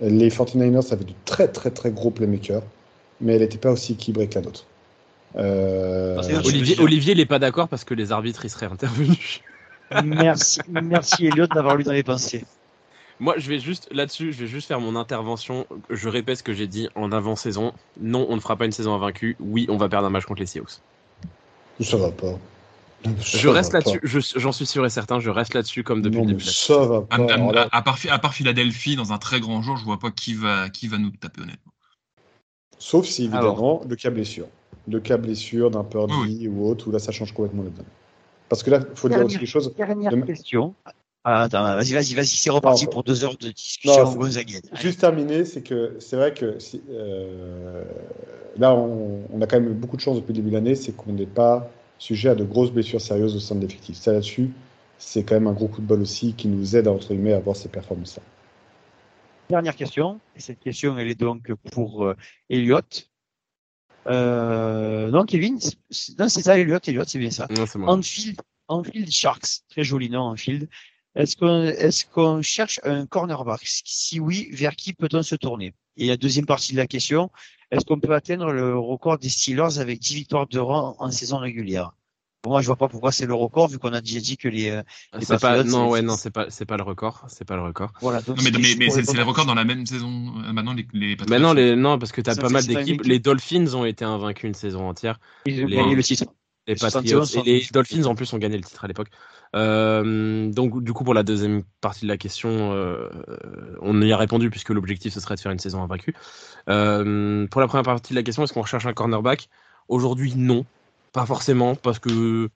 [0.00, 2.64] Les 49ers avaient de très très très gros playmakers,
[3.20, 4.66] mais elle n'était pas aussi équilibrée que la nôtre.
[5.36, 6.20] Euh...
[6.44, 9.40] Olivier, Olivier, il n'est pas d'accord parce que les arbitres, ils seraient intervenus.
[10.04, 12.44] merci, merci Elliot d'avoir lu dans les pensées.
[13.20, 15.66] Moi, je vais juste là-dessus, je vais juste faire mon intervention.
[15.90, 17.72] Je répète ce que j'ai dit en avant-saison.
[18.00, 19.36] Non, on ne fera pas une saison invaincue.
[19.38, 20.80] Oui, on va perdre un match contre les Seahawks.
[21.80, 22.38] Ça va pas.
[23.04, 24.00] Ça je reste là-dessus,
[24.36, 26.44] j'en suis sûr et certain, je reste là-dessus comme depuis non, le début.
[26.44, 27.16] Ça va pas.
[27.16, 30.12] À, à, à, part, à, part, Philadelphie, dans un très grand jour, je vois pas
[30.12, 31.72] qui va, qui va nous taper honnêtement.
[32.78, 33.88] Sauf si, évidemment, Alors.
[33.88, 34.46] le cas blessure.
[34.88, 36.48] Le cas blessure d'un Purdy oui.
[36.48, 37.84] ou autre, où là, ça change complètement le donne.
[38.48, 39.74] Parce que là, il faut dernière, dire aussi les choses.
[39.76, 40.20] Dernière de...
[40.22, 40.74] question.
[41.24, 44.62] Ah, attends, vas-y, vas-y, vas-y, c'est reparti pour deux heures de discussion gonzaguienne.
[44.80, 47.84] Juste terminé, c'est que c'est vrai que si, euh,
[48.56, 50.90] là, on, on, a quand même beaucoup de chance depuis le début de l'année, c'est
[50.90, 53.96] qu'on n'est pas sujet à de grosses blessures sérieuses au sein de l'effectif.
[53.96, 54.50] Ça là-dessus,
[54.98, 57.36] c'est quand même un gros coup de bol aussi qui nous aide, entre guillemets, à
[57.36, 58.22] avoir ces performances-là.
[59.48, 62.16] Dernière question, et cette question, elle est donc pour euh,
[62.50, 62.80] Elliot.
[64.06, 65.58] Euh, non, Kevin,
[66.18, 67.46] non, c'est ça, Elliot, Elliot, c'est bien ça.
[67.88, 70.68] Anfield, Anfield Sharks, très joli nom, Anfield.
[71.14, 73.60] Est-ce qu'on est qu'on cherche un cornerback?
[73.64, 75.74] Si oui, vers qui peut-on se tourner?
[75.96, 77.30] Et la deuxième partie de la question,
[77.70, 81.38] est-ce qu'on peut atteindre le record des Steelers avec 10 victoires de rang en saison
[81.38, 81.92] régulière?
[82.46, 84.70] Moi, je vois pas pourquoi c'est le record, vu qu'on a déjà dit que les.
[84.70, 84.82] Euh,
[85.18, 87.92] les pas, non, ouais, non, c'est pas, c'est pas le record, c'est pas le record.
[88.00, 88.20] Voilà.
[88.20, 90.32] Donc non, mais, mais, mais c'est le record dans la même saison.
[90.44, 93.02] Euh, maintenant, les, les Mais non, les, non, parce que t'as pas mal d'équipes.
[93.04, 95.20] Les Dolphins ont été invaincus une saison entière.
[95.46, 96.24] Ils ont les, gagné le titre.
[96.66, 99.08] Les Patriots et les Dolphins en plus ont gagné le titre à l'époque.
[99.54, 103.10] Euh, donc du coup pour la deuxième partie de la question, euh,
[103.80, 106.14] on y a répondu puisque l'objectif ce serait de faire une saison invaincue.
[106.68, 109.48] Euh, pour la première partie de la question, est-ce qu'on recherche un cornerback?
[109.88, 110.64] Aujourd'hui non,
[111.12, 112.48] pas forcément parce que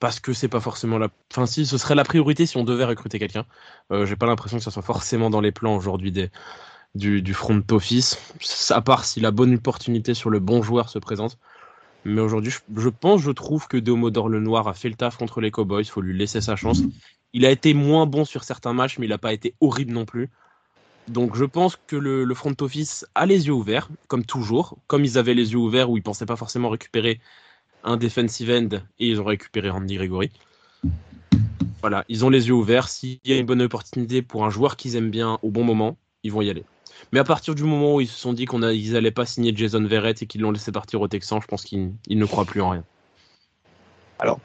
[0.00, 1.08] parce que c'est pas forcément la.
[1.32, 3.46] Enfin si, ce serait la priorité si on devait recruter quelqu'un.
[3.92, 6.30] Euh, J'ai pas l'impression que ça soit forcément dans les plans aujourd'hui des
[6.94, 8.18] du, du front office,
[8.70, 11.38] à part si la bonne opportunité sur le bon joueur se présente.
[12.04, 15.16] Mais aujourd'hui, je, je, pense, je trouve que Deomodor le Noir a fait le taf
[15.16, 15.82] contre les Cowboys.
[15.82, 16.82] Il faut lui laisser sa chance.
[17.32, 20.04] Il a été moins bon sur certains matchs, mais il n'a pas été horrible non
[20.04, 20.30] plus.
[21.08, 24.76] Donc je pense que le, le, front office a les yeux ouverts, comme toujours.
[24.86, 27.20] Comme ils avaient les yeux ouverts où ils pensaient pas forcément récupérer
[27.84, 30.30] un defensive end et ils ont récupéré Randy Gregory.
[31.80, 32.88] Voilà, ils ont les yeux ouverts.
[32.88, 35.96] S'il y a une bonne opportunité pour un joueur qu'ils aiment bien au bon moment,
[36.22, 36.64] ils vont y aller.
[37.12, 39.84] Mais à partir du moment où ils se sont dit qu'ils n'allaient pas signer Jason
[39.84, 42.70] Verrett et qu'ils l'ont laissé partir au Texan, je pense qu'ils ne croient plus en
[42.70, 42.84] rien.
[44.18, 44.40] Alors,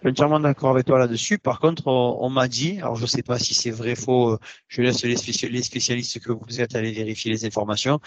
[0.00, 1.38] je suis entièrement d'accord avec toi là-dessus.
[1.38, 4.80] Par contre, on, m'a dit, alors je ne sais pas si c'est vrai faux, je
[4.80, 8.00] laisse les, spécialistes que vous êtes aller vérifier les informations,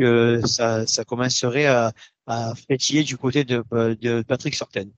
[0.00, 1.92] que ça, ça commencerait à,
[2.26, 3.62] à frétiller du côté de,
[4.00, 4.90] de Patrick Sorten.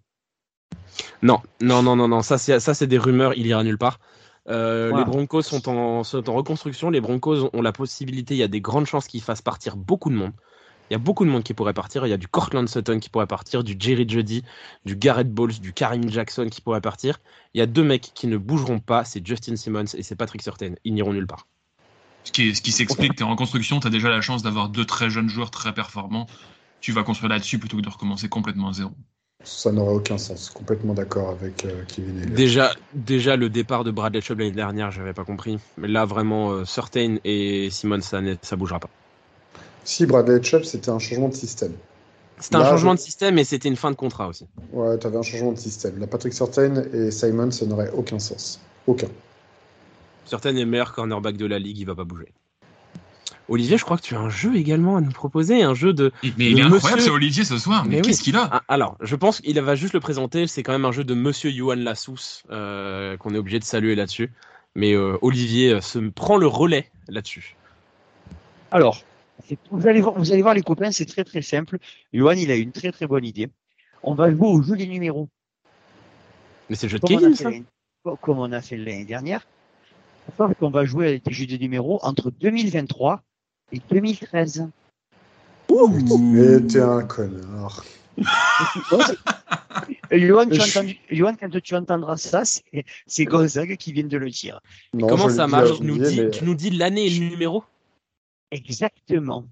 [1.23, 3.99] Non, non, non, non, non, ça c'est des rumeurs, il ira nulle part.
[4.49, 4.99] Euh, wow.
[4.99, 6.91] Les Broncos sont en, sont en, reconstruction.
[6.91, 10.11] Les Broncos ont la possibilité, il y a des grandes chances qu'ils fassent partir beaucoup
[10.11, 10.33] de monde.
[10.91, 12.07] Il y a beaucoup de monde qui pourrait partir.
[12.07, 14.43] Il y a du Cortland Sutton qui pourrait partir, du Jerry Jeudy,
[14.85, 17.21] du Garrett Bowles, du Karim Jackson qui pourrait partir.
[17.55, 20.43] Il y a deux mecs qui ne bougeront pas, c'est Justin Simmons et c'est Patrick
[20.43, 20.75] Surtain.
[20.85, 21.47] Ils n'iront nulle part.
[22.25, 24.68] Ce qui, ce qui s'explique, tu es en reconstruction, tu as déjà la chance d'avoir
[24.68, 26.27] deux très jeunes joueurs très performants.
[26.81, 28.91] Tu vas construire là-dessus plutôt que de recommencer complètement à zéro.
[29.45, 30.51] Ça n'aurait aucun sens.
[30.51, 32.23] Complètement d'accord avec euh, Kevin.
[32.23, 35.59] Et déjà, déjà, le départ de Bradley Chubb l'année dernière, j'avais pas compris.
[35.77, 38.91] Mais là, vraiment, euh, Certain et Simon, ça, ça bougera pas.
[39.85, 41.73] Si, Bradley Chubb, c'était un changement de système.
[42.39, 42.97] C'était un changement je...
[42.97, 44.47] de système et c'était une fin de contrat aussi.
[44.73, 45.99] Ouais, tu avais un changement de système.
[45.99, 48.61] La Patrick Certain et Simon, ça n'aurait aucun sens.
[48.87, 49.09] Aucun.
[50.25, 52.33] Certain est le meilleur cornerback de la ligue, il va pas bouger.
[53.49, 56.12] Olivier, je crois que tu as un jeu également à nous proposer, un jeu de.
[56.23, 56.77] Mais il est monsieur...
[56.77, 57.85] incroyable, c'est Olivier ce soir.
[57.85, 58.25] Mais, mais qu'est-ce oui.
[58.25, 60.47] qu'il a Ah, Alors, je pense qu'il va juste le présenter.
[60.47, 63.95] C'est quand même un jeu de Monsieur Johan Lassous euh, qu'on est obligé de saluer
[63.95, 64.31] là-dessus.
[64.75, 67.57] Mais euh, Olivier se prend le relais là-dessus.
[68.70, 69.03] Alors,
[69.70, 71.79] vous allez, voir, vous allez voir les copains, c'est très très simple.
[72.12, 73.51] Johan, il a une très très bonne idée.
[74.03, 75.29] On va jouer au jeu des numéros.
[76.70, 77.51] Mais c'est le jeu de Kevin, ça
[78.20, 79.47] Comme on a fait l'année dernière.
[80.37, 83.23] Sauf qu'on va jouer avec des jeux de numéros entre 2023
[83.73, 84.68] et 2013.
[85.70, 87.85] Et t'es un connard.
[90.11, 92.43] Tu Je entendu, Johan, quand tu entendras ça,
[93.07, 94.61] c'est Gonzague qui vient de le dire.
[94.93, 97.64] Non, Comment ça marche tu nous, dis, mais- tu nous dis l'année et le numéro
[98.51, 99.47] Exactement.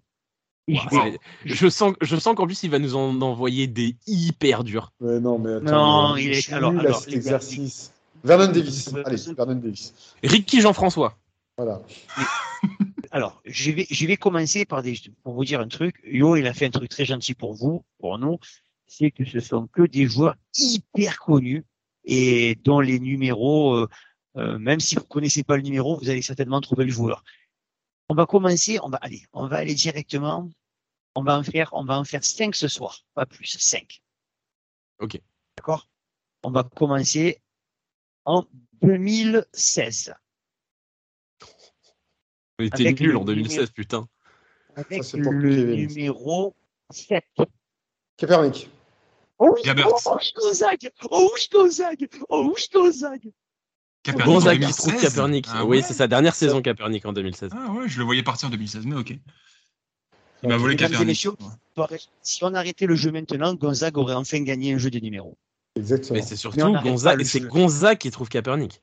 [0.68, 1.04] Je Wow.
[1.04, 4.92] vais- Je sens, je sens qu'en plus, il va nous en envoyer des hyper durs.
[5.00, 5.64] Non, mais attends.
[6.10, 7.92] Non, mais il est- alors- alors, cet exercice.
[8.24, 8.92] Vernon Davis.
[9.04, 10.14] Allez, Vernon Davis.
[10.22, 11.16] Ricky Jean-François.
[11.56, 11.82] Voilà.
[13.10, 16.00] Alors, je vais, je vais commencer par des, pour vous dire un truc.
[16.04, 18.38] Yo, il a fait un truc très gentil pour vous, pour nous.
[18.86, 21.64] C'est que ce sont que des joueurs hyper connus
[22.04, 23.88] et dont les numéros, euh,
[24.36, 27.24] euh, même si vous connaissez pas le numéro, vous allez certainement trouver le joueur.
[28.08, 30.48] On va commencer, on va aller, on va aller directement.
[31.14, 34.02] On va en faire, on va en faire cinq ce soir, pas plus, cinq.
[35.00, 35.20] Ok.
[35.56, 35.88] D'accord?
[36.42, 37.40] On va commencer
[38.24, 38.46] en
[38.82, 40.14] 2016
[42.58, 44.08] On était Avec le en 2016, putain.
[44.76, 46.54] avec pour le numéro
[46.90, 47.24] 7.
[48.16, 48.70] Kaepernick.
[49.38, 49.88] Oh oui, Gabert.
[49.90, 53.32] oh oui, Gonzague Oh oui, Gonzague Oh oui, Gonzague
[54.02, 55.02] Capernic Gonzague qui trouve 2016.
[55.14, 55.46] Kaepernick.
[55.50, 57.50] Ah oui, ouais c'est sa dernière saison Kaepernick en 2016.
[57.54, 59.14] Ah ouais, je le voyais partir en 2016, mais ok.
[60.42, 61.26] Il m'a volé Capernic.
[61.76, 61.98] Ouais.
[62.22, 65.36] Si on arrêtait le jeu maintenant, Gonzague aurait enfin gagné un jeu de numéros.
[65.80, 66.16] Exactement.
[66.16, 67.48] Mais c'est Mais surtout on n'arrête pas Gonzague, le c'est jeu.
[67.48, 68.82] Gonzague qui trouve Kaepernick.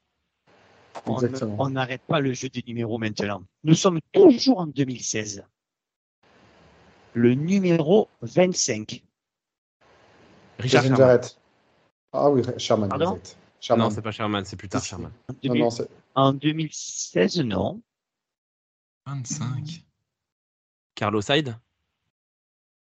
[1.05, 1.55] On Exactement.
[1.59, 3.43] on n'arrête pas le jeu de numéros maintenant.
[3.63, 5.45] Nous sommes toujours en 2016.
[7.13, 9.03] Le numéro 25.
[10.59, 10.97] Richard Sherman.
[10.97, 11.39] Jarrett.
[12.13, 12.89] Ah oui, Sherman.
[12.89, 13.37] Pardon exact.
[13.59, 13.87] Sherman.
[13.89, 14.89] Non, c'est pas Sherman, c'est plus tard Si, si.
[14.91, 15.11] Sherman.
[15.29, 17.81] En, non, 2000 non, c'est- en 2016, non.
[19.05, 19.83] 25.
[20.95, 21.57] Carlos Hyde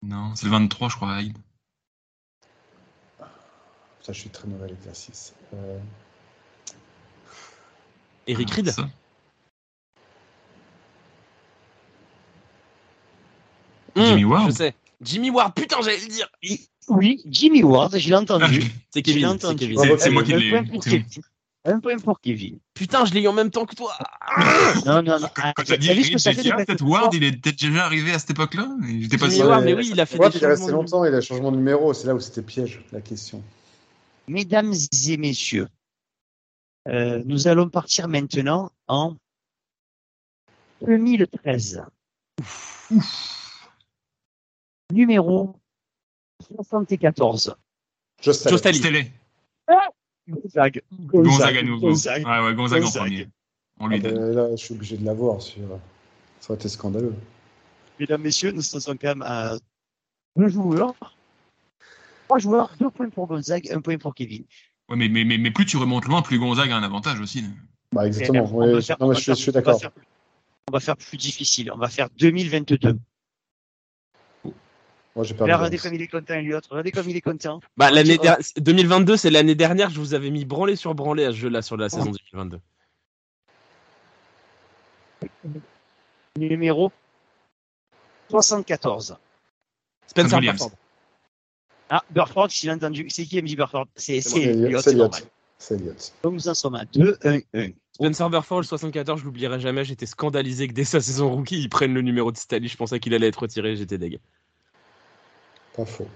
[0.02, 1.36] Non, c'est le 23, je crois, Hyde.
[4.08, 5.34] Ça, je suis très mauvais à l'exercice.
[5.52, 5.78] Euh,
[8.26, 8.74] Eric Ah, Reed
[13.94, 14.74] Jimmy Ward Je sais.
[15.02, 16.26] Jimmy Ward, putain, j'allais le dire.
[16.88, 18.62] Oui, Jimmy Ward, je l'ai Ah, entendu.
[18.88, 19.58] C'est Je l'ai Kevin, c'est entendu.
[19.66, 19.98] Kevin.
[19.98, 21.04] C'est moi qui Un l'ai.
[21.66, 22.58] Un point pour Kevin.
[22.72, 23.92] Putain, je l'ai eu en même temps que toi.
[24.86, 25.28] Non, non, non.
[25.34, 27.84] Quand t'as dit T'as ce Reed, j'ai dit, ah, peut-être Ward, il est peut-être déjà
[27.84, 28.70] arrivé à cette époque-là.
[28.80, 29.48] mais J'étais pas Jimmy sûr.
[29.48, 31.52] Ward, mais oui, il a fait Ward, des il est resté longtemps, il a changement
[31.52, 31.92] de numéro.
[31.92, 33.42] C'est là où c'était piège, la question.
[34.28, 34.74] Mesdames
[35.08, 35.68] et messieurs,
[36.86, 39.16] euh, nous allons partir maintenant en
[40.82, 41.82] 2013.
[44.92, 45.56] Numéro
[46.62, 47.56] 74.
[48.20, 48.78] Just Joe Staley.
[48.78, 49.12] Stélé.
[50.28, 50.82] Gonzague.
[50.92, 51.88] Gonzague à nouveau.
[51.88, 52.26] Gonzague.
[52.26, 53.02] Ouais, ouais, Gonzague en Gonzague.
[53.02, 53.28] premier.
[53.80, 54.34] On Ah lui ben, donne.
[54.34, 55.40] là, je suis obligé de l'avoir.
[55.40, 55.52] Ça
[56.48, 57.14] aurait été scandaleux.
[57.98, 59.56] Mesdames, messieurs, nous sommes quand même à
[60.36, 60.94] deux joueurs.
[62.28, 64.44] Trois joueurs, deux points pour Gonzague, un point pour Kevin.
[64.90, 67.44] Ouais, mais, mais, mais, mais plus tu remontes loin, plus Gonzague a un avantage aussi.
[67.92, 68.44] Bah, exactement.
[68.52, 69.60] Ouais, va je- faire- non, on mais va je, suis- faire- je suis on va
[69.62, 69.92] d'accord.
[70.68, 71.72] On va faire plus difficile.
[71.72, 72.98] On va faire 2022.
[74.44, 75.48] Moi, j'ai perdu.
[75.50, 76.60] Là, regardez comme il est content, Elliot.
[76.68, 77.60] Regardez comme il est content.
[77.78, 78.22] Bah, l'année Oh.
[78.22, 81.62] der- 2022, c'est l'année dernière, je vous avais mis branlé sur branlé à ce jeu-là
[81.62, 82.60] sur la saison 2022.
[86.36, 86.92] Numéro
[88.28, 89.16] 74.
[90.06, 90.70] Spencer Williams.
[91.90, 93.06] Ah, Burford, j'ai entendu.
[93.08, 93.86] C'est qui MJ Burford?
[93.96, 95.12] C'est c'est C'est Elliot, Elliott, c'est Elliott.
[95.12, 95.30] normal.
[95.58, 95.94] C'est Elliot.
[96.22, 97.68] Donc nous en sommes à 2, 1, 1.
[97.92, 99.84] Spencer Burford, le 74, je l'oublierai jamais.
[99.84, 102.68] J'étais scandalisé que dès sa saison rookie, il prenne le numéro de Stali.
[102.68, 104.20] Je pensais qu'il allait être retiré, j'étais deg.
[105.74, 106.08] Pas faux.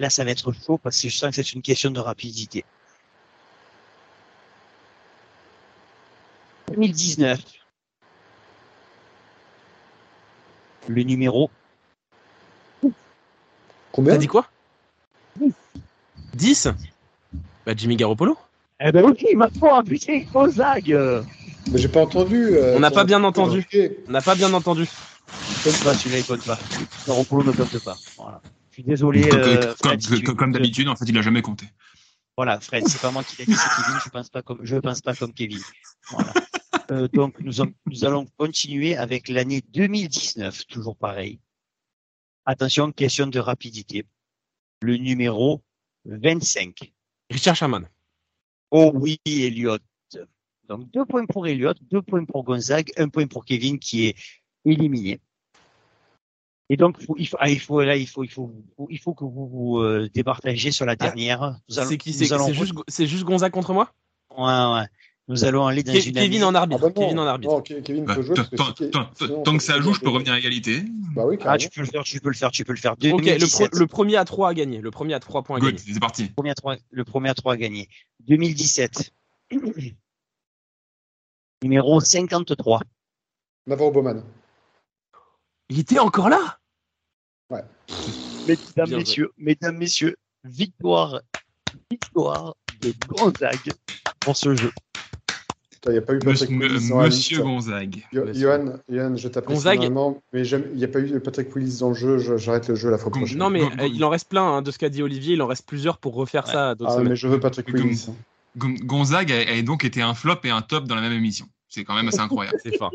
[0.00, 2.64] Là, ça va être chaud parce que je sens que c'est une question de rapidité.
[6.68, 7.40] 2019.
[10.88, 11.50] Le numéro
[13.92, 14.46] Combien T'as dit quoi
[16.34, 16.68] 10
[17.66, 18.36] Bah, Jimmy Garoppolo
[18.80, 20.96] Eh ben oui, ma foi, putain, Gonzague
[21.70, 22.56] Mais j'ai pas entendu.
[22.56, 23.60] euh, On n'a pas bien entendu.
[23.60, 23.78] Ok.
[24.08, 24.86] On n'a pas bien entendu.
[25.64, 26.58] compte pas, celui-là, il compte pas.
[27.06, 27.96] Garoppolo ne compte pas.
[28.16, 28.40] Voilà.
[28.70, 29.28] Je suis désolé.
[29.28, 31.42] Comme, euh, comme- Fred, comme- si tu- comme- comme d'habitude, en fait, il a jamais
[31.42, 31.66] compté.
[32.36, 34.00] Voilà, Fred, c'est pas moi qui l'ai dit, c'est Kevin.
[34.02, 35.60] Je pense pas comme, je pense pas comme Kevin.
[36.10, 36.32] Voilà.
[36.90, 41.38] Euh, donc, nous, en- nous allons continuer avec l'année 2019, toujours pareil.
[42.44, 44.04] Attention, question de rapidité.
[44.80, 45.62] Le numéro
[46.04, 46.92] 25.
[47.30, 47.88] Richard Sherman.
[48.70, 49.78] Oh oui, Elliot.
[50.68, 54.16] Donc, deux points pour Elliot, deux points pour Gonzague, un point pour Kevin qui est
[54.64, 55.20] éliminé.
[56.68, 58.50] Et donc, il faut, il faut, ah, il faut là, il faut, il faut,
[58.88, 61.58] il faut que vous vous euh, départagiez sur la dernière.
[61.68, 62.24] Nous allons- C'est qui c'est
[62.54, 63.92] juste, c'est juste Gonzague contre moi?
[64.30, 64.86] Ouais, ouais.
[65.28, 66.80] Nous allons aller dans une Kevin en Ah arbitre.
[66.82, 66.90] non.
[66.92, 67.62] Kevin en arbitre.
[67.62, 68.34] Kevin Bah, peut jouer.
[68.34, 70.82] tant- que ça joue, je peux revenir à égalité.
[71.14, 72.92] Bah oui, Ah, tu peux le faire, tu peux le faire, tu peux le faire.
[72.92, 73.70] Ok, le, 2017.
[73.70, 74.80] pro- le premier à 3 à gagner.
[74.80, 75.78] Le premier à 3 points à gagner.
[75.78, 76.24] c'est parti.
[76.24, 77.88] Le premier à trois, le premier à trois à gagner.
[78.20, 79.12] 2017.
[81.62, 82.80] Numéro 53.
[83.68, 84.24] Navarro Bowman.
[85.68, 86.58] Il était encore là?
[87.50, 88.96] Mesdames, Bien joué.
[88.96, 91.20] messieurs, mesdames, messieurs, victoire,
[91.90, 93.72] victoire de Gonzague
[94.18, 94.72] pour ce jeu.
[95.86, 97.46] Il n'y a pas eu Patrick Monsieur, Willis dans la Monsieur liste.
[97.48, 98.04] Gonzague.
[98.12, 98.32] Yo-.
[98.34, 99.78] Johan, Johan, je t'apprécie Gonzague.
[99.78, 102.76] vraiment, mais il n'y a pas eu Patrick Willis dans le jeu, je- j'arrête le
[102.76, 103.38] jeu la fois Gon- prochaine.
[103.38, 105.34] Non, mais euh, il en reste plein hein, de ce qu'a dit Olivier.
[105.34, 107.08] Il en reste plusieurs pour refaire ça à d'autres Ah, semaines.
[107.10, 108.06] mais je veux Patrick Willis.
[108.56, 111.46] Gon- Gonzague a, a donc été un flop et un top dans la même émission.
[111.68, 112.58] C'est quand même assez incroyable.
[112.62, 112.92] C'est fort.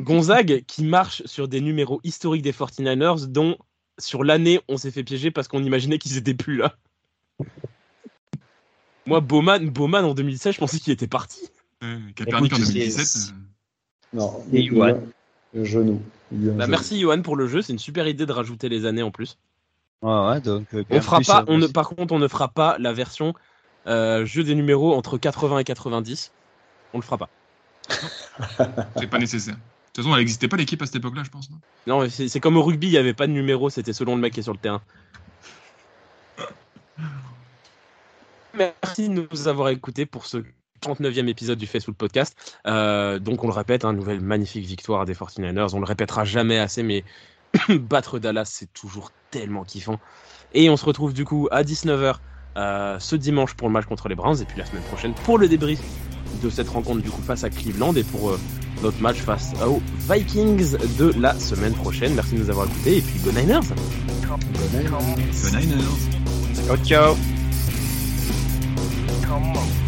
[0.00, 3.56] Gonzague qui marche sur des numéros historiques des 49ers dont
[3.98, 6.74] sur l'année on s'est fait piéger parce qu'on imaginait qu'ils étaient plus là.
[9.08, 11.40] Moi, Bowman, Bowman en 2016, je pensais qu'il était parti.
[11.82, 13.06] Euh, Kaepernick en Écoute, 2017.
[13.06, 13.34] c'est- euh,
[14.12, 15.00] non, Et Johan.
[15.54, 16.02] Le genou.
[16.30, 16.66] Bah, genou.
[16.70, 19.38] merci Johan pour le jeu, c'est une super idée de rajouter les années en plus.
[20.02, 20.66] Ouais, ouais, donc.
[20.74, 22.92] euh, On fera plus, pas, euh, on ne, par contre, on ne fera pas la
[22.92, 23.34] version
[23.86, 26.30] euh, jeu des numéros entre 80 et 90.
[26.92, 27.28] On le fera pas.
[28.96, 29.54] C'est pas nécessaire.
[29.54, 29.60] De
[29.94, 31.48] toute façon, elle n'existait pas l'équipe à cette époque-là, je pense.
[31.50, 31.56] non?
[31.86, 34.34] Non, c'est comme au rugby, il n'y avait pas de numéro, c'était selon le mec
[34.34, 34.82] qui est sur le terrain.
[38.54, 40.38] Merci de nous avoir écoutés pour ce
[40.82, 42.36] 39e épisode du Facebook Podcast.
[42.66, 45.74] Euh, donc, on le répète, une nouvelle magnifique victoire des 49ers.
[45.74, 47.04] On le répétera jamais assez, mais
[47.68, 49.98] battre Dallas, c'est toujours tellement kiffant.
[50.54, 52.16] Et on se retrouve du coup à 19h
[52.56, 55.38] euh, ce dimanche pour le match contre les Browns, et puis la semaine prochaine pour
[55.38, 55.80] le débrief
[56.42, 58.40] de cette rencontre du coup face à Cleveland et pour euh,
[58.82, 59.80] notre match face aux
[60.12, 62.14] Vikings de la semaine prochaine.
[62.14, 63.60] Merci de nous avoir écoutés et puis go Niners
[65.32, 66.66] The Niners.
[66.66, 67.37] Ciao, ciao.
[69.28, 69.87] Come on.